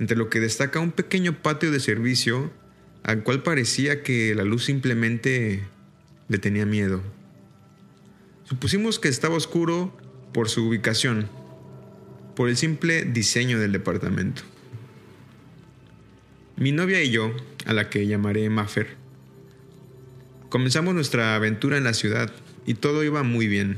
entre 0.00 0.16
lo 0.16 0.30
que 0.30 0.40
destaca 0.40 0.80
un 0.80 0.92
pequeño 0.92 1.42
patio 1.42 1.70
de 1.70 1.78
servicio 1.78 2.50
al 3.02 3.22
cual 3.22 3.42
parecía 3.42 4.02
que 4.02 4.34
la 4.34 4.44
luz 4.44 4.64
simplemente 4.64 5.62
le 6.28 6.38
tenía 6.38 6.66
miedo. 6.66 7.02
Supusimos 8.44 8.98
que 8.98 9.08
estaba 9.08 9.36
oscuro 9.36 9.96
por 10.32 10.48
su 10.48 10.66
ubicación, 10.66 11.28
por 12.34 12.48
el 12.48 12.56
simple 12.56 13.04
diseño 13.04 13.58
del 13.58 13.72
departamento. 13.72 14.42
Mi 16.56 16.72
novia 16.72 17.02
y 17.02 17.10
yo, 17.10 17.32
a 17.66 17.72
la 17.72 17.90
que 17.90 18.06
llamaré 18.06 18.48
Maffer, 18.48 18.96
comenzamos 20.48 20.94
nuestra 20.94 21.36
aventura 21.36 21.76
en 21.76 21.84
la 21.84 21.94
ciudad 21.94 22.32
y 22.66 22.74
todo 22.74 23.04
iba 23.04 23.22
muy 23.22 23.46
bien. 23.48 23.76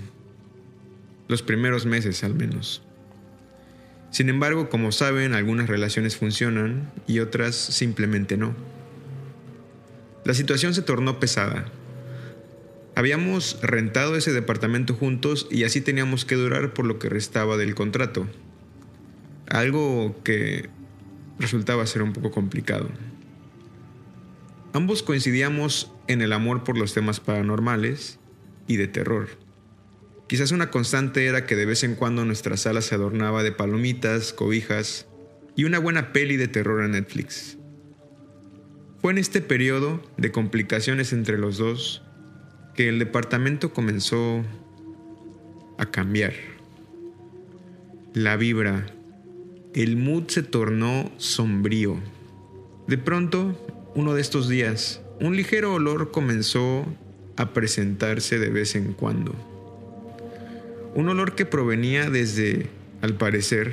Los 1.28 1.42
primeros 1.42 1.84
meses 1.84 2.22
al 2.22 2.34
menos. 2.34 2.82
Sin 4.12 4.28
embargo, 4.28 4.68
como 4.68 4.92
saben, 4.92 5.32
algunas 5.32 5.68
relaciones 5.68 6.18
funcionan 6.18 6.92
y 7.06 7.20
otras 7.20 7.56
simplemente 7.56 8.36
no. 8.36 8.54
La 10.24 10.34
situación 10.34 10.74
se 10.74 10.82
tornó 10.82 11.18
pesada. 11.18 11.64
Habíamos 12.94 13.58
rentado 13.62 14.14
ese 14.14 14.32
departamento 14.32 14.94
juntos 14.94 15.48
y 15.50 15.64
así 15.64 15.80
teníamos 15.80 16.26
que 16.26 16.34
durar 16.34 16.74
por 16.74 16.84
lo 16.84 16.98
que 16.98 17.08
restaba 17.08 17.56
del 17.56 17.74
contrato. 17.74 18.28
Algo 19.48 20.14
que 20.22 20.68
resultaba 21.38 21.86
ser 21.86 22.02
un 22.02 22.12
poco 22.12 22.30
complicado. 22.30 22.90
Ambos 24.74 25.02
coincidíamos 25.02 25.90
en 26.06 26.20
el 26.20 26.34
amor 26.34 26.64
por 26.64 26.76
los 26.76 26.92
temas 26.92 27.18
paranormales 27.18 28.18
y 28.66 28.76
de 28.76 28.88
terror. 28.88 29.30
Quizás 30.32 30.50
una 30.50 30.70
constante 30.70 31.26
era 31.26 31.44
que 31.44 31.56
de 31.56 31.66
vez 31.66 31.84
en 31.84 31.94
cuando 31.94 32.24
nuestra 32.24 32.56
sala 32.56 32.80
se 32.80 32.94
adornaba 32.94 33.42
de 33.42 33.52
palomitas, 33.52 34.32
cobijas 34.32 35.06
y 35.56 35.64
una 35.64 35.78
buena 35.78 36.14
peli 36.14 36.38
de 36.38 36.48
terror 36.48 36.82
en 36.82 36.92
Netflix. 36.92 37.58
Fue 39.02 39.12
en 39.12 39.18
este 39.18 39.42
periodo 39.42 40.02
de 40.16 40.32
complicaciones 40.32 41.12
entre 41.12 41.36
los 41.36 41.58
dos 41.58 42.02
que 42.74 42.88
el 42.88 42.98
departamento 42.98 43.74
comenzó 43.74 44.42
a 45.76 45.90
cambiar. 45.90 46.32
La 48.14 48.36
vibra, 48.36 48.86
el 49.74 49.98
mood 49.98 50.28
se 50.28 50.42
tornó 50.42 51.12
sombrío. 51.18 51.98
De 52.88 52.96
pronto, 52.96 53.54
uno 53.94 54.14
de 54.14 54.22
estos 54.22 54.48
días, 54.48 55.02
un 55.20 55.36
ligero 55.36 55.74
olor 55.74 56.10
comenzó 56.10 56.86
a 57.36 57.52
presentarse 57.52 58.38
de 58.38 58.48
vez 58.48 58.76
en 58.76 58.94
cuando. 58.94 59.51
Un 60.94 61.08
olor 61.08 61.34
que 61.34 61.46
provenía 61.46 62.10
desde, 62.10 62.68
al 63.00 63.14
parecer, 63.14 63.72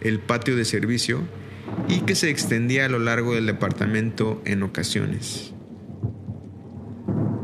el 0.00 0.18
patio 0.18 0.56
de 0.56 0.64
servicio 0.64 1.22
y 1.88 2.00
que 2.00 2.14
se 2.14 2.30
extendía 2.30 2.86
a 2.86 2.88
lo 2.88 2.98
largo 2.98 3.34
del 3.34 3.46
departamento 3.46 4.40
en 4.44 4.62
ocasiones. 4.62 5.52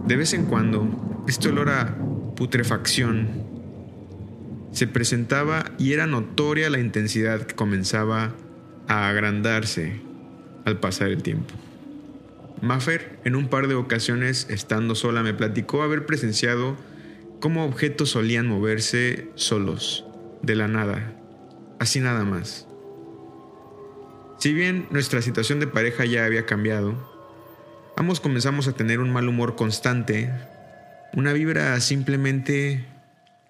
De 0.07 0.17
vez 0.17 0.33
en 0.33 0.47
cuando, 0.47 1.25
este 1.29 1.49
olor 1.49 1.71
a 1.71 1.97
putrefacción 2.37 3.29
se 4.73 4.87
presentaba 4.87 5.73
y 5.79 5.93
era 5.93 6.07
notoria 6.07 6.69
la 6.69 6.81
intensidad 6.81 7.43
que 7.43 7.55
comenzaba 7.55 8.35
a 8.89 9.09
agrandarse 9.09 10.01
al 10.65 10.81
pasar 10.81 11.09
el 11.09 11.23
tiempo. 11.23 11.55
Maffer, 12.61 13.19
en 13.25 13.37
un 13.37 13.49
par 13.49 13.69
de 13.69 13.75
ocasiones, 13.75 14.47
estando 14.51 14.95
sola, 14.95 15.23
me 15.23 15.35
platicó 15.35 15.83
haber 15.83 16.07
presenciado 16.07 16.77
cómo 17.45 17.67
objetos 17.67 18.09
solían 18.09 18.47
moverse 18.47 19.29
solos, 19.35 20.07
de 20.41 20.55
la 20.55 20.67
nada, 20.67 21.15
así 21.79 22.01
nada 22.01 22.25
más. 22.25 22.67
Si 24.39 24.55
bien 24.55 24.89
nuestra 24.91 25.21
situación 25.21 25.61
de 25.61 25.67
pareja 25.67 26.07
ya 26.07 26.25
había 26.25 26.47
cambiado, 26.47 26.95
ambos 27.99 28.21
comenzamos 28.21 28.67
a 28.67 28.73
tener 28.73 28.99
un 28.99 29.13
mal 29.13 29.29
humor 29.29 29.57
constante, 29.57 30.33
una 31.13 31.35
vibra 31.35 31.79
simplemente 31.81 32.87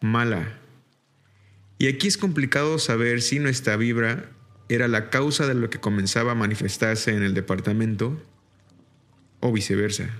mala. 0.00 0.58
Y 1.78 1.86
aquí 1.86 2.08
es 2.08 2.18
complicado 2.18 2.80
saber 2.80 3.22
si 3.22 3.38
nuestra 3.38 3.76
vibra 3.76 4.28
era 4.68 4.88
la 4.88 5.08
causa 5.08 5.46
de 5.46 5.54
lo 5.54 5.70
que 5.70 5.78
comenzaba 5.78 6.32
a 6.32 6.34
manifestarse 6.34 7.14
en 7.14 7.22
el 7.22 7.32
departamento 7.32 8.20
o 9.38 9.52
viceversa. 9.52 10.10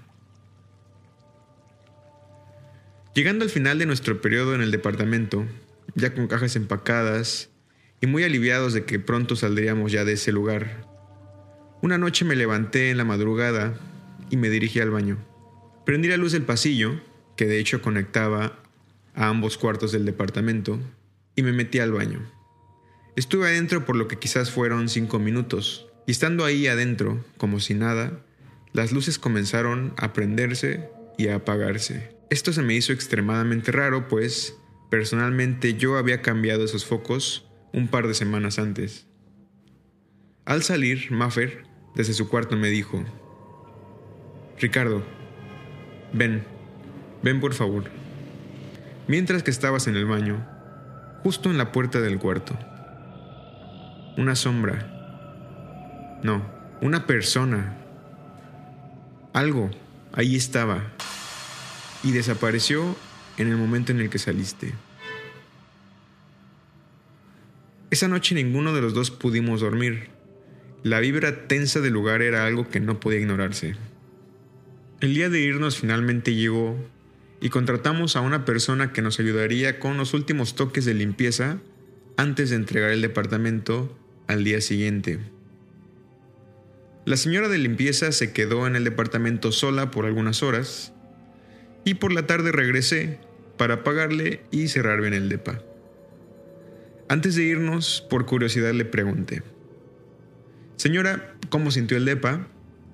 Llegando 3.15 3.45
al 3.45 3.51
final 3.51 3.79
de 3.79 3.87
nuestro 3.87 4.21
periodo 4.21 4.57
en 4.57 4.61
el 4.61 4.73
departamento, 4.73 5.47
ya 5.95 6.13
con 6.15 6.27
cajas 6.27 6.57
empacadas 6.57 7.49
y 8.01 8.09
muy 8.09 8.25
aliviados 8.25 8.73
de 8.73 8.85
que 8.85 8.99
pronto 8.99 9.37
saldríamos 9.37 9.93
ya 9.93 10.05
de 10.05 10.15
ese 10.15 10.33
lugar, 10.33 10.85
una 11.81 11.97
noche 11.97 12.25
me 12.25 12.35
levanté 12.35 12.91
en 12.91 12.97
la 12.97 13.05
madrugada 13.05 13.79
y 14.31 14.37
me 14.37 14.51
dirigí 14.51 14.81
al 14.81 14.91
baño. 14.91 15.19
Prendí 15.87 16.09
la 16.09 16.17
luz 16.17 16.33
del 16.33 16.43
pasillo, 16.43 17.01
que 17.37 17.47
de 17.47 17.61
hecho 17.61 17.83
conectaba 17.83 18.59
a 19.15 19.29
ambos 19.29 19.59
cuartos 19.59 19.93
del 19.93 20.07
departamento, 20.07 20.81
y 21.37 21.43
me 21.43 21.53
metí 21.53 21.79
al 21.79 21.93
baño. 21.93 22.29
Estuve 23.15 23.47
adentro 23.47 23.85
por 23.85 23.95
lo 23.95 24.09
que 24.09 24.19
quizás 24.19 24.51
fueron 24.51 24.89
cinco 24.89 25.21
minutos, 25.21 25.87
y 26.07 26.11
estando 26.11 26.45
ahí 26.45 26.67
adentro, 26.67 27.25
como 27.37 27.61
si 27.61 27.75
nada, 27.75 28.25
las 28.73 28.91
luces 28.91 29.21
comenzaron 29.21 29.95
a 29.99 30.13
prenderse 30.13 30.89
y 31.17 31.29
a 31.29 31.37
apagarse. 31.37 32.14
Esto 32.35 32.53
se 32.53 32.63
me 32.63 32.75
hizo 32.75 32.93
extremadamente 32.93 33.71
raro, 33.71 34.09
pues 34.09 34.59
personalmente 34.91 35.75
yo 35.75 35.97
había 35.97 36.21
cambiado 36.21 36.65
esos 36.65 36.85
focos 36.85 37.49
un 37.73 37.87
par 37.87 38.09
de 38.09 38.15
semanas 38.15 38.59
antes. 38.59 39.07
Al 40.45 40.65
salir, 40.65 41.13
Maffer, 41.13 41.63
desde 41.95 42.13
su 42.13 42.29
cuarto, 42.29 42.57
me 42.57 42.71
dijo, 42.71 43.05
Ricardo, 44.59 45.05
ven, 46.13 46.43
ven 47.23 47.39
por 47.39 47.55
favor. 47.55 47.85
Mientras 49.07 49.45
que 49.45 49.53
estabas 49.53 49.87
en 49.87 49.95
el 49.95 50.05
baño, 50.05 50.45
justo 51.23 51.53
en 51.53 51.57
la 51.57 51.71
puerta 51.71 52.01
del 52.01 52.19
cuarto, 52.19 52.59
una 54.17 54.35
sombra, 54.35 56.19
no, 56.25 56.45
una 56.83 57.07
persona, 57.07 57.77
algo, 59.33 59.71
ahí 60.13 60.35
estaba, 60.35 60.83
y 62.05 62.13
desapareció 62.13 62.95
en 63.39 63.49
el 63.49 63.57
momento 63.57 63.91
en 63.91 64.01
el 64.01 64.11
que 64.11 64.19
saliste. 64.19 64.75
Esa 67.91 68.09
noche 68.09 68.35
ninguno 68.35 68.75
de 68.75 68.83
los 68.83 68.95
dos 68.95 69.11
pudimos 69.11 69.61
dormir. 69.61 70.09
La 70.83 71.01
vibra 71.01 71.49
tensa 71.49 71.81
del 71.81 71.95
lugar 71.95 72.23
era 72.23 72.47
algo 72.47 72.69
que 72.69 72.81
no 72.81 73.01
podía 73.01 73.21
ignorarse. 73.21 73.75
El 75.01 75.15
día 75.15 75.31
de 75.31 75.41
irnos 75.41 75.79
finalmente 75.79 76.35
llegó 76.35 76.77
y 77.41 77.49
contratamos 77.49 78.17
a 78.17 78.21
una 78.21 78.45
persona 78.45 78.93
que 78.93 79.03
nos 79.03 79.19
ayudaría 79.19 79.79
con 79.81 79.97
los 79.97 80.15
últimos 80.15 80.55
toques 80.55 80.85
de 80.85 80.95
limpieza 80.95 81.59
antes 82.17 82.51
de 82.51 82.57
entregar 82.57 82.91
el 82.91 83.03
departamento 83.03 83.97
al 84.27 84.45
día 84.45 84.61
siguiente. 84.61 85.19
La 87.07 87.17
señora 87.17 87.49
de 87.49 87.59
limpieza 87.59 88.13
se 88.13 88.33
quedó 88.33 88.67
en 88.67 88.77
el 88.77 88.85
departamento 88.85 89.53
sola 89.53 89.91
por 89.91 90.07
algunas 90.07 90.43
horas 90.43 90.94
y 91.85 91.95
por 91.95 92.13
la 92.13 92.27
tarde 92.27 92.53
regresé 92.53 93.19
para 93.57 93.85
pagarle 93.85 94.43
y 94.51 94.69
cerrar 94.69 95.01
bien 95.01 95.15
el 95.15 95.29
depa. 95.29 95.63
Antes 97.09 97.37
de 97.37 97.45
irnos, 97.45 98.05
por 98.09 98.27
curiosidad 98.27 98.73
le 98.73 98.85
pregunté, 98.85 99.43
Señora, 100.77 101.37
¿cómo 101.51 101.71
sintió 101.71 101.97
el 101.97 102.05
depa 102.05 102.49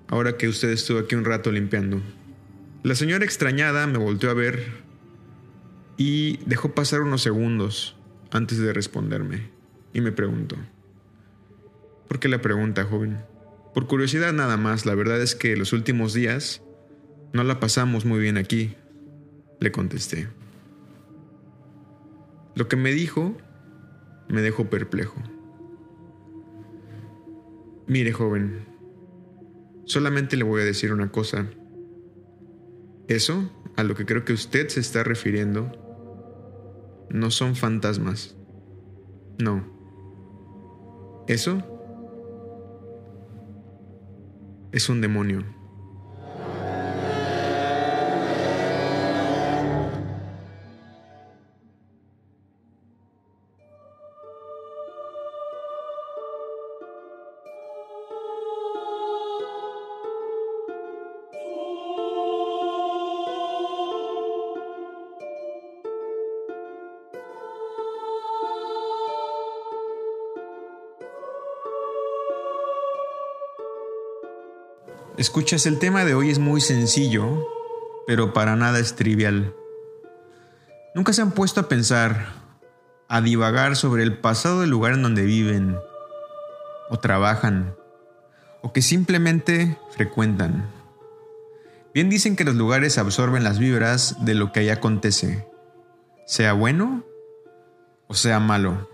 ahora 0.09 0.37
que 0.37 0.49
usted 0.49 0.71
estuvo 0.71 0.99
aquí 0.99 1.15
un 1.15 1.25
rato 1.25 1.51
limpiando? 1.51 2.03
La 2.83 2.95
señora 2.95 3.25
extrañada 3.25 3.87
me 3.87 3.99
volteó 3.99 4.31
a 4.31 4.35
ver 4.35 4.65
y 5.97 6.39
dejó 6.47 6.75
pasar 6.75 7.01
unos 7.01 7.23
segundos 7.23 7.97
antes 8.31 8.59
de 8.59 8.73
responderme 8.73 9.51
y 9.93 10.01
me 10.01 10.13
preguntó, 10.13 10.57
¿por 12.09 12.21
qué 12.21 12.29
la 12.29 12.41
pregunta, 12.41 12.85
joven? 12.85 13.19
Por 13.75 13.87
curiosidad 13.87 14.33
nada 14.33 14.57
más, 14.57 14.87
la 14.87 14.95
verdad 14.95 15.21
es 15.21 15.35
que 15.35 15.57
los 15.57 15.73
últimos 15.73 16.13
días 16.13 16.63
no 17.33 17.45
la 17.45 17.61
pasamos 17.61 18.05
muy 18.05 18.19
bien 18.19 18.37
aquí, 18.37 18.75
le 19.61 19.71
contesté. 19.73 20.29
Lo 22.55 22.69
que 22.69 22.77
me 22.77 22.93
dijo 22.93 23.37
me 24.29 24.43
dejó 24.43 24.69
perplejo. 24.69 25.21
Mire, 27.87 28.13
joven, 28.13 28.67
solamente 29.85 30.37
le 30.37 30.45
voy 30.45 30.63
a 30.63 30.65
decir 30.65 30.93
una 30.93 31.11
cosa. 31.11 31.47
Eso, 33.09 33.51
a 33.77 33.83
lo 33.83 33.95
que 33.95 34.07
creo 34.07 34.25
que 34.25 34.33
usted 34.33 34.69
se 34.69 34.81
está 34.81 35.03
refiriendo, 35.03 35.73
no 37.11 37.31
son 37.31 37.57
fantasmas. 37.57 38.37
No. 39.39 39.65
Eso 41.27 41.63
es 44.73 44.89
un 44.89 45.01
demonio. 45.01 45.60
Escuchas, 75.21 75.67
el 75.67 75.79
tema 75.79 76.07
de 76.07 76.15
hoy 76.15 76.31
es 76.31 76.39
muy 76.39 76.63
sencillo, 76.63 77.47
pero 78.07 78.33
para 78.33 78.57
nada 78.57 78.79
es 78.79 78.97
trivial. 78.97 79.55
Nunca 80.95 81.13
se 81.13 81.21
han 81.21 81.33
puesto 81.33 81.61
a 81.61 81.69
pensar, 81.69 82.29
a 83.07 83.21
divagar 83.21 83.77
sobre 83.77 84.03
el 84.03 84.17
pasado 84.17 84.63
del 84.63 84.71
lugar 84.71 84.95
en 84.95 85.03
donde 85.03 85.25
viven, 85.25 85.77
o 86.89 86.99
trabajan, 87.01 87.75
o 88.63 88.73
que 88.73 88.81
simplemente 88.81 89.77
frecuentan. 89.91 90.71
Bien 91.93 92.09
dicen 92.09 92.35
que 92.35 92.45
los 92.45 92.55
lugares 92.55 92.97
absorben 92.97 93.45
las 93.45 93.59
vibras 93.59 94.25
de 94.25 94.33
lo 94.33 94.53
que 94.53 94.61
ahí 94.61 94.71
acontece, 94.71 95.47
sea 96.25 96.55
bueno 96.55 97.05
o 98.07 98.15
sea 98.15 98.41
malo. 98.41 98.89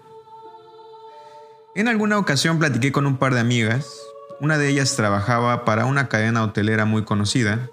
En 1.77 1.87
alguna 1.87 2.19
ocasión 2.19 2.59
platiqué 2.59 2.91
con 2.91 3.07
un 3.07 3.17
par 3.17 3.33
de 3.33 3.39
amigas 3.39 4.06
una 4.41 4.59
de 4.59 4.69
ellas 4.69 4.97
trabajaba 4.97 5.65
para 5.65 5.87
una 5.87 6.09
cadena 6.09 6.43
hotelera 6.43 6.85
muy 6.85 7.05
conocida. 7.05 7.71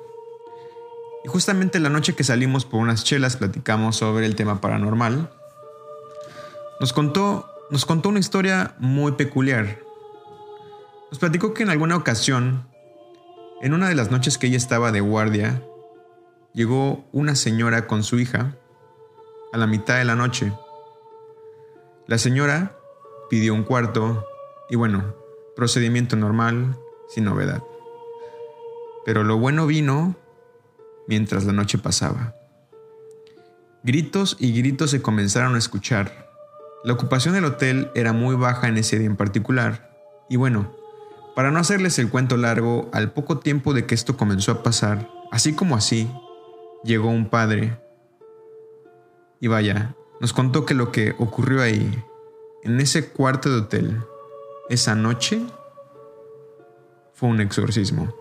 Y 1.23 1.27
justamente 1.27 1.79
la 1.79 1.89
noche 1.89 2.15
que 2.15 2.23
salimos 2.23 2.65
por 2.65 2.79
unas 2.81 3.03
chelas 3.03 3.37
platicamos 3.37 3.97
sobre 3.97 4.25
el 4.25 4.35
tema 4.35 4.61
paranormal. 4.61 5.31
Nos 6.79 6.93
contó, 6.93 7.49
nos 7.69 7.85
contó 7.85 8.09
una 8.09 8.19
historia 8.19 8.75
muy 8.79 9.13
peculiar. 9.13 9.79
Nos 11.09 11.19
platicó 11.19 11.53
que 11.53 11.63
en 11.63 11.69
alguna 11.69 11.95
ocasión, 11.95 12.67
en 13.61 13.73
una 13.73 13.87
de 13.87 13.95
las 13.95 14.11
noches 14.11 14.37
que 14.37 14.47
ella 14.47 14.57
estaba 14.57 14.91
de 14.91 15.01
guardia, 15.01 15.63
llegó 16.53 17.05
una 17.11 17.35
señora 17.35 17.87
con 17.87 18.03
su 18.03 18.19
hija 18.19 18.55
a 19.51 19.57
la 19.57 19.67
mitad 19.67 19.97
de 19.97 20.05
la 20.05 20.15
noche. 20.15 20.51
La 22.07 22.17
señora 22.17 22.75
pidió 23.29 23.53
un 23.53 23.63
cuarto 23.63 24.25
y 24.69 24.75
bueno, 24.75 25.22
Procedimiento 25.55 26.15
normal, 26.15 26.77
sin 27.09 27.25
novedad. 27.25 27.63
Pero 29.05 29.23
lo 29.23 29.37
bueno 29.37 29.67
vino 29.67 30.15
mientras 31.07 31.45
la 31.45 31.53
noche 31.53 31.77
pasaba. 31.77 32.35
Gritos 33.83 34.37
y 34.39 34.53
gritos 34.53 34.91
se 34.91 35.01
comenzaron 35.01 35.55
a 35.55 35.57
escuchar. 35.57 36.29
La 36.83 36.93
ocupación 36.93 37.33
del 37.33 37.45
hotel 37.45 37.91
era 37.95 38.13
muy 38.13 38.35
baja 38.35 38.67
en 38.67 38.77
ese 38.77 38.97
día 38.97 39.07
en 39.07 39.17
particular. 39.17 39.91
Y 40.29 40.37
bueno, 40.37 40.75
para 41.35 41.51
no 41.51 41.59
hacerles 41.59 41.99
el 41.99 42.09
cuento 42.09 42.37
largo, 42.37 42.89
al 42.93 43.11
poco 43.11 43.39
tiempo 43.39 43.73
de 43.73 43.85
que 43.85 43.95
esto 43.95 44.17
comenzó 44.17 44.51
a 44.51 44.63
pasar, 44.63 45.09
así 45.31 45.53
como 45.53 45.75
así, 45.75 46.09
llegó 46.83 47.09
un 47.09 47.29
padre. 47.29 47.77
Y 49.39 49.47
vaya, 49.47 49.95
nos 50.21 50.31
contó 50.31 50.65
que 50.65 50.73
lo 50.73 50.91
que 50.91 51.13
ocurrió 51.17 51.61
ahí, 51.61 52.03
en 52.63 52.79
ese 52.79 53.09
cuarto 53.09 53.49
de 53.49 53.57
hotel, 53.57 53.97
esa 54.69 54.95
noche 54.95 55.41
fue 57.13 57.29
un 57.29 57.41
exorcismo. 57.41 58.13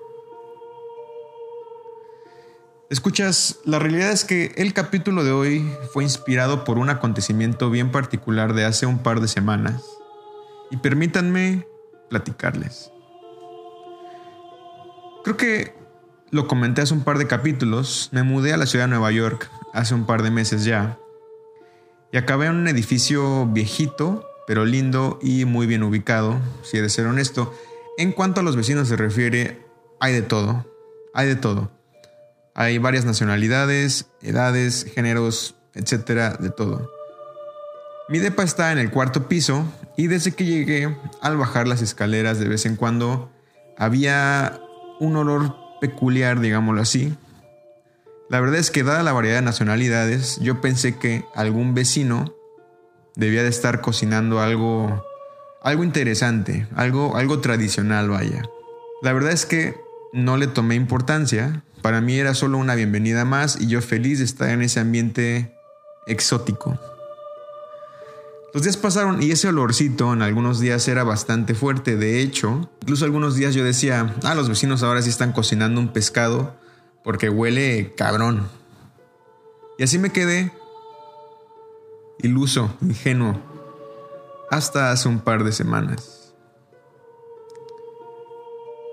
Escuchas, 2.91 3.59
la 3.65 3.79
realidad 3.79 4.11
es 4.11 4.25
que 4.25 4.53
el 4.57 4.75
capítulo 4.75 5.25
de 5.25 5.33
hoy 5.33 5.67
fue 5.93 6.05
inspirado 6.05 6.65
por 6.65 6.79
un 6.79 6.91
acontecimiento 6.91 7.71
bien 7.71 7.91
particular 7.91 8.53
de 8.53 8.67
hace 8.67 8.85
un 8.85 8.99
par 8.99 9.21
de 9.21 9.29
semanas 9.29 9.83
y 10.71 10.77
permítanme 10.77 11.67
platicarles. 12.11 12.91
Creo 15.25 15.37
que 15.39 15.75
lo 16.31 16.47
comenté 16.47 16.83
hace 16.83 16.93
un 16.93 17.03
par 17.03 17.17
de 17.17 17.27
capítulos, 17.27 18.11
me 18.13 18.25
mudé 18.25 18.53
a 18.53 18.59
la 18.59 18.67
ciudad 18.67 18.85
de 18.85 18.91
Nueva 18.91 19.11
York 19.11 19.51
hace 19.73 19.95
un 19.95 20.05
par 20.05 20.23
de 20.23 20.31
meses 20.31 20.65
ya 20.65 20.99
y 22.13 22.19
acabé 22.19 22.47
en 22.47 22.57
un 22.57 22.69
edificio 22.69 23.47
viejito 23.47 24.29
pero 24.47 24.65
lindo 24.65 25.19
y 25.23 25.45
muy 25.45 25.67
bien 25.67 25.83
ubicado, 25.83 26.41
si 26.63 26.79
he 26.79 26.83
de 26.83 26.89
ser 26.89 27.07
honesto. 27.07 27.55
En 27.99 28.13
cuanto 28.13 28.41
a 28.41 28.43
los 28.43 28.57
vecinos 28.57 28.89
se 28.89 28.97
refiere, 28.97 29.65
hay 30.01 30.13
de 30.13 30.23
todo, 30.23 30.67
hay 31.15 31.29
de 31.29 31.37
todo. 31.37 31.71
Hay 32.55 32.79
varias 32.79 33.05
nacionalidades, 33.05 34.07
edades, 34.21 34.85
géneros, 34.95 35.55
etcétera, 35.75 36.37
de 36.39 36.51
todo. 36.51 36.91
Mi 38.09 38.19
depa 38.19 38.43
está 38.43 38.73
en 38.73 38.79
el 38.79 38.91
cuarto 38.91 39.29
piso 39.29 39.65
y 39.97 40.07
desde 40.07 40.33
que 40.33 40.45
llegué, 40.45 40.95
al 41.21 41.37
bajar 41.37 41.69
las 41.69 41.83
escaleras 41.83 42.39
de 42.39 42.49
vez 42.49 42.67
en 42.67 42.77
cuando, 42.77 43.31
había 43.79 44.61
un 45.01 45.17
olor 45.17 45.55
peculiar, 45.81 46.41
digámoslo 46.41 46.83
así. 46.83 47.17
La 48.29 48.41
verdad 48.41 48.59
es 48.59 48.71
que 48.71 48.83
dada 48.83 49.03
la 49.03 49.13
variedad 49.13 49.37
de 49.37 49.43
nacionalidades, 49.43 50.39
yo 50.41 50.61
pensé 50.61 50.97
que 50.97 51.25
algún 51.35 51.75
vecino 51.75 52.35
debía 53.17 53.43
de 53.43 53.49
estar 53.49 53.81
cocinando 53.81 54.41
algo, 54.41 55.05
algo 55.63 55.85
interesante, 55.85 56.67
algo, 56.75 57.17
algo 57.17 57.41
tradicional, 57.41 58.09
vaya. 58.09 58.43
La 59.03 59.13
verdad 59.13 59.33
es 59.33 59.47
que 59.47 59.77
no 60.13 60.37
le 60.37 60.47
tomé 60.47 60.75
importancia. 60.75 61.63
Para 61.83 62.01
mí 62.01 62.19
era 62.19 62.35
solo 62.35 62.59
una 62.59 62.75
bienvenida 62.75 63.25
más 63.25 63.61
y 63.61 63.67
yo 63.67 63.83
feliz 63.83 64.19
de 64.19 64.25
estar 64.25 64.51
en 64.51 64.63
ese 64.63 64.81
ambiente 64.81 65.57
exótico. 66.07 66.79
Los 68.55 68.65
días 68.65 68.77
pasaron 68.77 69.23
y 69.23 69.31
ese 69.31 69.49
olorcito 69.49 70.13
en 70.13 70.21
algunos 70.21 70.61
días 70.61 70.87
era 70.87 71.05
bastante 71.05 71.55
fuerte. 71.55 71.97
De 71.97 72.21
hecho, 72.21 72.71
incluso 72.83 73.07
algunos 73.07 73.35
días 73.35 73.55
yo 73.55 73.65
decía, 73.65 74.15
ah, 74.25 74.35
los 74.35 74.49
vecinos 74.49 74.83
ahora 74.83 75.01
sí 75.01 75.09
están 75.09 75.33
cocinando 75.33 75.81
un 75.81 75.89
pescado 75.89 76.55
porque 77.03 77.31
huele 77.31 77.95
cabrón. 77.97 78.47
Y 79.79 79.85
así 79.85 79.99
me 79.99 80.11
quedé 80.11 80.53
iluso, 82.23 82.75
ingenuo, 82.81 83.41
hasta 84.51 84.91
hace 84.91 85.09
un 85.09 85.21
par 85.21 85.45
de 85.45 85.53
semanas. 85.53 86.35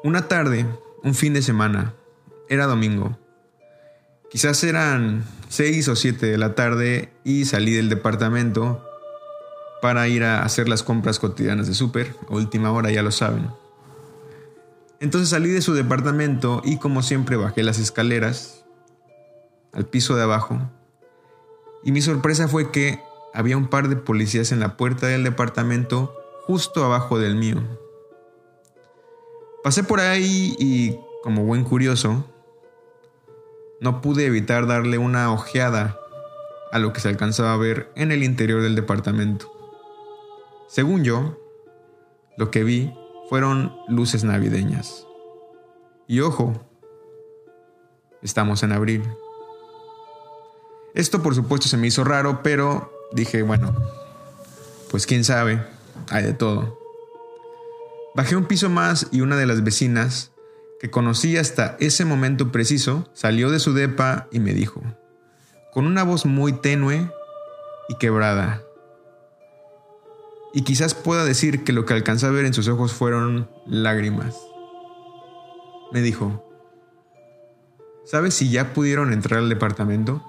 Una 0.03 0.27
tarde, 0.27 0.65
un 1.03 1.13
fin 1.13 1.33
de 1.33 1.41
semana, 1.41 1.93
era 2.47 2.65
domingo. 2.65 3.17
Quizás 4.29 4.63
eran 4.63 5.25
seis 5.49 5.87
o 5.87 5.95
siete 5.95 6.27
de 6.27 6.37
la 6.37 6.55
tarde 6.55 7.11
y 7.23 7.45
salí 7.45 7.73
del 7.73 7.89
departamento 7.89 8.85
para 9.81 10.07
ir 10.07 10.23
a 10.23 10.43
hacer 10.43 10.69
las 10.69 10.83
compras 10.83 11.19
cotidianas 11.19 11.67
de 11.67 11.73
súper, 11.73 12.15
última 12.29 12.71
hora 12.71 12.91
ya 12.91 13.01
lo 13.01 13.11
saben. 13.11 13.49
Entonces 14.99 15.29
salí 15.29 15.49
de 15.49 15.61
su 15.61 15.73
departamento 15.73 16.61
y 16.65 16.77
como 16.77 17.01
siempre 17.01 17.37
bajé 17.37 17.63
las 17.63 17.79
escaleras 17.79 18.65
al 19.71 19.85
piso 19.85 20.15
de 20.15 20.23
abajo 20.23 20.59
y 21.83 21.91
mi 21.91 22.01
sorpresa 22.01 22.47
fue 22.47 22.71
que 22.71 22.99
había 23.33 23.57
un 23.57 23.67
par 23.67 23.89
de 23.89 23.95
policías 23.95 24.51
en 24.51 24.59
la 24.59 24.77
puerta 24.77 25.07
del 25.07 25.23
departamento 25.23 26.15
justo 26.45 26.83
abajo 26.83 27.19
del 27.19 27.35
mío. 27.35 27.57
Pasé 29.63 29.83
por 29.83 29.99
ahí 29.99 30.55
y, 30.57 30.97
como 31.21 31.43
buen 31.45 31.63
curioso, 31.63 32.25
no 33.81 34.01
pude 34.01 34.25
evitar 34.25 34.67
darle 34.67 34.97
una 34.97 35.31
ojeada 35.31 35.99
a 36.71 36.79
lo 36.79 36.93
que 36.93 37.01
se 37.01 37.09
alcanzaba 37.09 37.53
a 37.53 37.57
ver 37.57 37.91
en 37.95 38.11
el 38.11 38.23
interior 38.23 38.61
del 38.61 38.75
departamento. 38.75 39.51
Según 40.67 41.03
yo, 41.03 41.37
lo 42.37 42.51
que 42.51 42.63
vi 42.63 42.93
fueron 43.29 43.75
luces 43.87 44.23
navideñas. 44.23 45.05
Y 46.07 46.21
ojo, 46.21 46.53
estamos 48.21 48.63
en 48.63 48.71
abril. 48.71 49.03
Esto 50.95 51.21
por 51.21 51.35
supuesto 51.35 51.67
se 51.67 51.77
me 51.77 51.87
hizo 51.87 52.03
raro, 52.03 52.41
pero 52.43 52.91
dije, 53.11 53.41
bueno, 53.43 53.75
pues 54.89 55.05
quién 55.05 55.23
sabe, 55.23 55.63
hay 56.09 56.23
de 56.23 56.33
todo. 56.33 56.79
Bajé 58.15 58.35
un 58.35 58.45
piso 58.45 58.69
más 58.69 59.07
y 59.11 59.21
una 59.21 59.35
de 59.37 59.45
las 59.45 59.63
vecinas, 59.63 60.31
que 60.79 60.89
conocí 60.89 61.37
hasta 61.37 61.75
ese 61.79 62.05
momento 62.05 62.51
preciso, 62.51 63.09
salió 63.13 63.51
de 63.51 63.59
su 63.59 63.73
depa 63.73 64.27
y 64.31 64.39
me 64.39 64.53
dijo, 64.53 64.81
con 65.73 65.85
una 65.85 66.03
voz 66.03 66.25
muy 66.25 66.53
tenue 66.53 67.11
y 67.89 67.95
quebrada, 67.97 68.63
y 70.53 70.63
quizás 70.63 70.95
pueda 70.95 71.25
decir 71.25 71.63
que 71.63 71.73
lo 71.73 71.85
que 71.85 71.93
alcanzé 71.93 72.25
a 72.25 72.31
ver 72.31 72.45
en 72.45 72.53
sus 72.53 72.67
ojos 72.67 72.93
fueron 72.93 73.49
lágrimas. 73.67 74.35
Me 75.91 76.01
dijo, 76.01 76.43
¿sabes 78.05 78.33
si 78.33 78.49
ya 78.49 78.73
pudieron 78.73 79.13
entrar 79.13 79.39
al 79.39 79.49
departamento? 79.49 80.23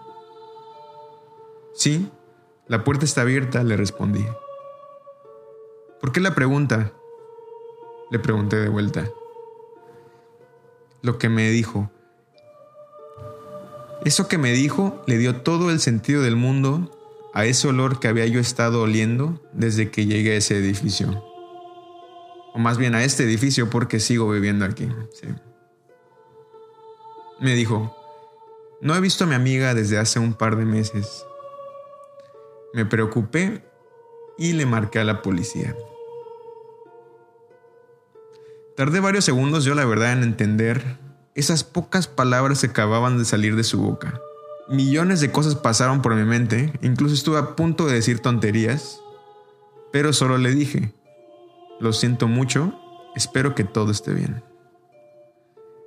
Sí, 1.74 2.10
la 2.70 2.84
puerta 2.84 3.04
está 3.04 3.22
abierta, 3.22 3.64
le 3.64 3.76
respondí. 3.76 4.24
¿Por 6.00 6.12
qué 6.12 6.20
la 6.20 6.36
pregunta? 6.36 6.92
Le 8.12 8.20
pregunté 8.20 8.58
de 8.58 8.68
vuelta. 8.68 9.10
Lo 11.02 11.18
que 11.18 11.28
me 11.28 11.50
dijo. 11.50 11.90
Eso 14.04 14.28
que 14.28 14.38
me 14.38 14.52
dijo 14.52 15.02
le 15.08 15.18
dio 15.18 15.42
todo 15.42 15.72
el 15.72 15.80
sentido 15.80 16.22
del 16.22 16.36
mundo 16.36 16.96
a 17.34 17.44
ese 17.44 17.66
olor 17.66 17.98
que 17.98 18.06
había 18.06 18.26
yo 18.26 18.38
estado 18.38 18.82
oliendo 18.82 19.42
desde 19.52 19.90
que 19.90 20.06
llegué 20.06 20.34
a 20.34 20.36
ese 20.36 20.56
edificio. 20.56 21.24
O 22.54 22.60
más 22.60 22.78
bien 22.78 22.94
a 22.94 23.02
este 23.02 23.24
edificio 23.24 23.68
porque 23.68 23.98
sigo 23.98 24.30
viviendo 24.30 24.64
aquí. 24.64 24.88
Me 27.40 27.56
dijo, 27.56 27.96
no 28.80 28.94
he 28.94 29.00
visto 29.00 29.24
a 29.24 29.26
mi 29.26 29.34
amiga 29.34 29.74
desde 29.74 29.98
hace 29.98 30.20
un 30.20 30.34
par 30.34 30.54
de 30.54 30.66
meses. 30.66 31.24
Me 32.72 32.84
preocupé 32.84 33.64
y 34.38 34.52
le 34.52 34.66
marqué 34.66 34.98
a 34.98 35.04
la 35.04 35.22
policía. 35.22 35.76
Tardé 38.76 39.00
varios 39.00 39.24
segundos 39.24 39.64
yo 39.64 39.74
la 39.74 39.84
verdad 39.84 40.12
en 40.12 40.22
entender 40.22 40.98
esas 41.34 41.64
pocas 41.64 42.06
palabras 42.06 42.60
que 42.60 42.68
acababan 42.68 43.18
de 43.18 43.24
salir 43.24 43.56
de 43.56 43.64
su 43.64 43.80
boca. 43.80 44.20
Millones 44.68 45.20
de 45.20 45.32
cosas 45.32 45.54
pasaron 45.56 46.00
por 46.00 46.14
mi 46.14 46.24
mente, 46.24 46.72
incluso 46.80 47.14
estuve 47.14 47.38
a 47.38 47.56
punto 47.56 47.86
de 47.86 47.94
decir 47.94 48.20
tonterías, 48.20 49.00
pero 49.92 50.12
solo 50.12 50.38
le 50.38 50.54
dije, 50.54 50.94
lo 51.80 51.92
siento 51.92 52.28
mucho, 52.28 52.78
espero 53.16 53.54
que 53.54 53.64
todo 53.64 53.90
esté 53.90 54.14
bien. 54.14 54.42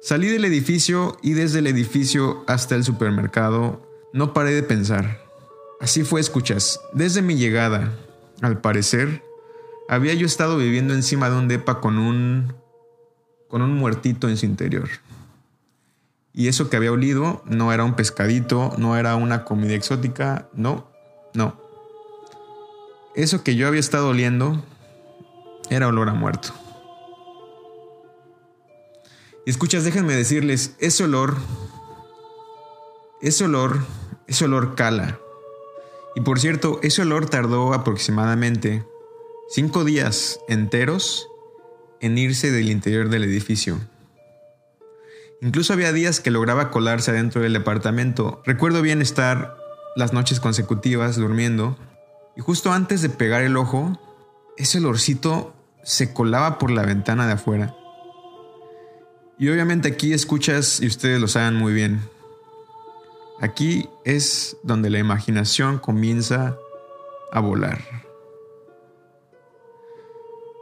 Salí 0.02 0.28
del 0.28 0.44
edificio 0.44 1.18
y 1.22 1.32
desde 1.32 1.60
el 1.60 1.68
edificio 1.68 2.44
hasta 2.46 2.76
el 2.76 2.84
supermercado 2.84 3.90
no 4.12 4.34
paré 4.34 4.52
de 4.52 4.64
pensar. 4.64 5.23
Así 5.84 6.06
fue, 6.06 6.22
escuchas, 6.22 6.80
desde 6.94 7.22
mi 7.22 7.36
llegada, 7.36 7.92
al 8.42 8.62
parecer, 8.62 9.22
había 9.90 10.14
yo 10.14 10.26
estado 10.26 10.56
viviendo 10.56 10.94
encima 10.94 11.30
de 11.30 11.36
un 11.36 11.50
depa 11.50 11.82
con 11.82 11.98
un 11.98 12.54
con 13.50 13.62
un 13.62 13.76
muertito 13.76 14.30
en 14.30 14.38
su 14.38 14.46
interior. 14.46 14.88
Y 16.32 16.48
eso 16.48 16.70
que 16.70 16.78
había 16.78 16.94
olido 16.94 17.44
no 17.48 17.74
era 17.74 17.84
un 17.84 17.96
pescadito, 17.98 18.74
no 18.78 18.96
era 18.96 19.18
una 19.18 19.44
comida 19.44 19.74
exótica, 19.74 20.48
no, 20.54 20.90
no. 21.34 21.60
Eso 23.14 23.44
que 23.44 23.58
yo 23.58 23.68
había 23.68 23.82
estado 23.82 24.08
oliendo 24.08 24.64
era 25.70 25.90
olor 25.90 26.08
a 26.08 26.14
muerto. 26.14 26.54
Y 29.46 29.50
escuchas, 29.50 29.84
déjenme 29.84 30.16
decirles, 30.16 30.78
ese 30.80 31.04
olor, 31.04 31.36
ese 33.22 33.44
olor, 33.44 33.80
ese 34.28 34.46
olor 34.46 34.76
cala. 34.76 35.20
Y 36.16 36.22
por 36.22 36.40
cierto, 36.40 36.80
ese 36.84 37.02
olor 37.02 37.30
tardó 37.30 37.74
aproximadamente 37.74 38.84
cinco 39.50 39.84
días 39.84 40.40
enteros 40.48 41.28
en 42.02 42.18
irse 42.18 42.52
del 42.52 42.70
interior 42.70 43.10
del 43.10 43.24
edificio. 43.24 43.80
Incluso 45.42 45.74
había 45.74 45.92
días 45.92 46.20
que 46.20 46.32
lograba 46.32 46.72
colarse 46.72 47.12
adentro 47.12 47.42
del 47.42 47.54
departamento. 47.54 48.42
Recuerdo 48.46 48.82
bien 48.82 49.02
estar 49.02 49.58
las 49.96 50.14
noches 50.14 50.40
consecutivas 50.40 51.16
durmiendo 51.18 51.78
y 52.36 52.42
justo 52.42 52.72
antes 52.72 53.02
de 53.02 53.10
pegar 53.10 53.44
el 53.44 53.58
ojo, 53.58 54.00
ese 54.58 54.78
olorcito 54.80 55.54
se 55.84 56.14
colaba 56.14 56.58
por 56.58 56.72
la 56.72 56.84
ventana 56.84 57.28
de 57.28 57.34
afuera. 57.34 57.76
Y 59.38 59.50
obviamente 59.50 59.90
aquí 59.90 60.14
escuchas 60.14 60.80
y 60.82 60.88
ustedes 60.88 61.20
lo 61.20 61.28
saben 61.28 61.56
muy 61.56 61.74
bien. 61.74 62.02
Aquí 63.44 63.90
es 64.06 64.56
donde 64.64 64.90
la 64.90 65.00
imaginación 65.00 65.78
comienza 65.78 66.58
a 67.30 67.42
volar. 67.42 67.78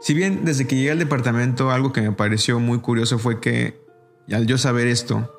Si 0.00 0.14
bien 0.14 0.44
desde 0.44 0.66
que 0.66 0.74
llegué 0.74 0.90
al 0.90 0.98
departamento 0.98 1.70
algo 1.70 1.92
que 1.92 2.00
me 2.00 2.10
pareció 2.10 2.58
muy 2.58 2.80
curioso 2.80 3.20
fue 3.20 3.38
que 3.38 3.80
al 4.32 4.48
yo 4.48 4.58
saber 4.58 4.88
esto, 4.88 5.32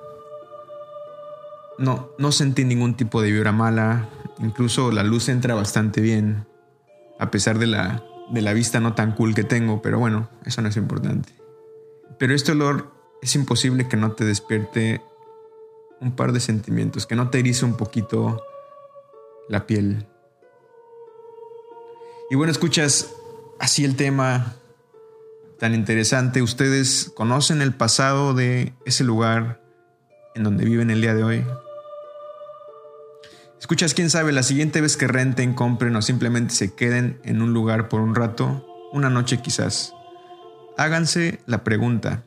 no, 1.78 2.12
no 2.18 2.32
sentí 2.32 2.64
ningún 2.64 2.96
tipo 2.96 3.22
de 3.22 3.30
vibra 3.30 3.52
mala. 3.52 4.08
Incluso 4.40 4.94
la 4.94 5.04
luz 5.04 5.28
entra 5.28 5.54
bastante 5.54 6.00
bien, 6.00 6.46
a 7.20 7.30
pesar 7.30 7.60
de 7.60 7.68
la, 7.68 8.06
de 8.32 8.42
la 8.42 8.54
vista 8.54 8.80
no 8.80 8.94
tan 8.94 9.12
cool 9.12 9.36
que 9.36 9.44
tengo, 9.44 9.82
pero 9.82 10.00
bueno, 10.00 10.30
eso 10.46 10.62
no 10.62 10.70
es 10.70 10.78
importante. 10.78 11.34
Pero 12.18 12.34
este 12.36 12.54
olor 12.54 12.94
es 13.22 13.36
imposible 13.36 13.90
que 13.90 13.98
no 13.98 14.14
te 14.14 14.24
despierte 14.24 15.02
un 16.04 16.16
par 16.16 16.34
de 16.34 16.40
sentimientos, 16.40 17.08
que 17.08 17.16
no 17.16 17.30
te 17.30 17.40
erice 17.40 17.66
un 17.66 17.76
poquito 17.76 18.44
la 19.48 19.66
piel. 19.66 20.06
Y 22.30 22.36
bueno, 22.36 22.52
escuchas 22.52 23.14
así 23.60 23.86
el 23.86 23.96
tema 23.96 24.56
tan 25.60 25.74
interesante. 25.74 26.42
¿Ustedes 26.42 27.12
conocen 27.16 27.62
el 27.62 27.74
pasado 27.74 28.34
de 28.34 28.74
ese 28.86 29.04
lugar 29.04 29.62
en 30.36 30.44
donde 30.44 30.66
viven 30.66 30.92
el 30.92 31.02
día 31.02 31.14
de 31.14 31.24
hoy? 31.24 31.46
Escuchas, 33.60 33.94
quién 33.94 34.10
sabe, 34.10 34.34
la 34.34 34.44
siguiente 34.44 34.82
vez 34.82 34.98
que 34.98 35.08
renten, 35.08 35.54
compren 35.54 35.96
o 35.96 36.02
simplemente 36.02 36.54
se 36.54 36.74
queden 36.74 37.22
en 37.24 37.42
un 37.42 37.54
lugar 37.54 37.88
por 37.88 38.02
un 38.02 38.14
rato, 38.14 38.68
una 38.92 39.10
noche 39.10 39.42
quizás. 39.42 39.94
Háganse 40.78 41.40
la 41.46 41.64
pregunta, 41.64 42.26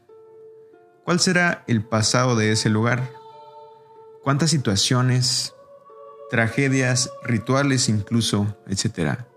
¿cuál 1.05 1.21
será 1.21 1.63
el 1.67 1.85
pasado 1.85 2.37
de 2.37 2.53
ese 2.53 2.71
lugar? 2.71 3.11
cuántas 4.27 4.51
situaciones, 4.51 5.55
tragedias, 6.33 7.13
rituales 7.23 7.89
incluso, 7.89 8.57
etcétera, 8.67 9.29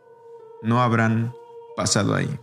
no 0.64 0.82
habrán 0.82 1.32
pasado 1.78 2.16
ahí. 2.16 2.40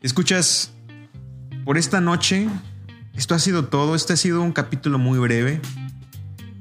Escuchas, 0.00 0.72
por 1.66 1.76
esta 1.76 2.00
noche, 2.00 2.48
esto 3.16 3.34
ha 3.34 3.38
sido 3.38 3.66
todo, 3.66 3.94
este 3.94 4.14
ha 4.14 4.16
sido 4.16 4.40
un 4.40 4.52
capítulo 4.52 4.98
muy 4.98 5.18
breve, 5.18 5.60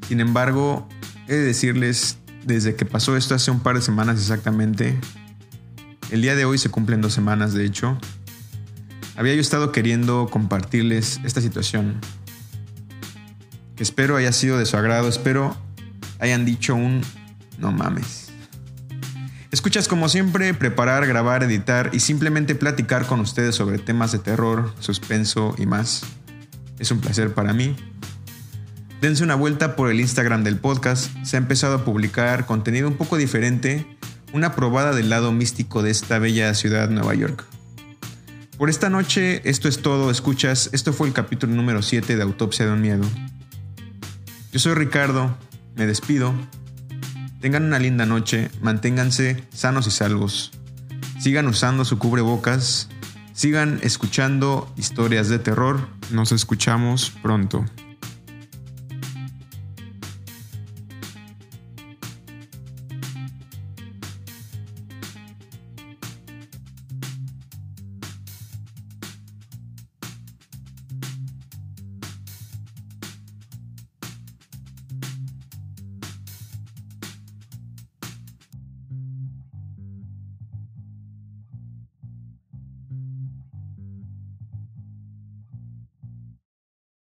sin 0.10 0.20
embargo, 0.20 0.89
he 1.30 1.36
de 1.36 1.43
decirles, 1.46 2.17
desde 2.43 2.76
que 2.76 2.86
pasó 2.86 3.15
esto 3.15 3.34
hace 3.34 3.50
un 3.50 3.62
par 3.62 3.78
de 3.78 3.82
semanas 3.82 4.20
exactamente, 4.20 5.00
el 6.12 6.22
día 6.22 6.36
de 6.36 6.46
hoy 6.46 6.58
se 6.58 6.70
cumplen 6.70 7.02
dos 7.02 7.13
semanas, 7.13 7.54
de 7.54 7.65
hecho, 7.65 7.98
había 9.15 9.34
yo 9.34 9.41
estado 9.41 9.72
queriendo 9.72 10.28
compartirles 10.30 11.20
esta 11.24 11.41
situación. 11.41 12.00
Espero 13.78 14.15
haya 14.15 14.32
sido 14.32 14.58
de 14.58 14.65
su 14.65 14.78
agrado, 14.78 15.08
espero 15.08 15.58
hayan 16.20 16.46
dicho 16.46 16.76
un 16.76 17.02
no 17.58 17.72
mames. 17.72 18.28
Escuchas 19.52 19.88
como 19.88 20.10
siempre 20.10 20.54
preparar, 20.54 21.08
grabar, 21.08 21.43
editar 21.43 21.89
y 21.93 22.00
simplemente 22.00 22.54
platicar 22.54 23.06
con 23.06 23.20
ustedes 23.20 23.56
sobre 23.56 23.80
temas 23.80 24.12
de 24.12 24.20
terror, 24.20 24.74
suspenso 24.80 25.56
y 25.58 25.65
más. 25.65 26.04
Es 26.80 26.91
un 26.91 27.00
placer 27.00 27.34
para 27.34 27.54
mí. 27.54 27.76
Dense 29.02 29.24
una 29.24 29.36
vuelta 29.36 29.76
por 29.76 29.89
el 29.89 30.00
Instagram 30.00 30.43
del 30.43 30.58
podcast, 30.58 31.12
se 31.24 31.38
ha 31.38 31.39
empezado 31.39 31.76
a 31.76 31.86
publicar 31.86 32.46
contenido 32.46 32.88
un 32.88 32.98
poco 32.98 33.15
diferente, 33.15 33.86
una 34.34 34.56
probada 34.56 34.94
del 34.94 35.10
lado 35.10 35.32
místico 35.32 35.84
de 35.84 35.92
esta 35.92 36.20
bella 36.20 36.54
ciudad 36.54 36.90
Nueva 36.90 37.16
York. 37.16 37.46
Por 38.58 38.70
esta 38.70 38.90
noche 38.90 39.42
esto 39.44 39.68
es 39.68 39.82
todo, 39.82 40.10
escuchas, 40.12 40.70
esto 40.74 40.94
fue 40.94 41.08
el 41.08 41.13
capítulo 41.13 41.54
número 41.54 41.82
7 41.82 42.16
de 42.16 42.24
Autopsia 42.24 42.66
de 42.66 42.72
un 42.72 42.82
Miedo. 42.82 43.06
Yo 44.52 44.60
soy 44.60 44.74
Ricardo, 44.74 45.38
me 45.76 45.86
despido, 45.86 46.34
Tengan 47.40 47.66
una 47.66 47.78
linda 47.78 48.06
noche, 48.08 48.50
manténganse 48.62 49.44
sanos 49.54 49.86
y 49.86 49.92
salvos. 49.92 50.52
Sigan 51.20 51.48
usando 51.48 51.86
su 51.86 52.00
cubrebocas, 52.00 52.90
sigan 53.34 53.80
escuchando 53.84 54.74
historias 54.76 55.30
de 55.30 55.38
terror. 55.38 55.88
Nos 56.12 56.32
escuchamos 56.32 57.12
pronto. 57.22 57.63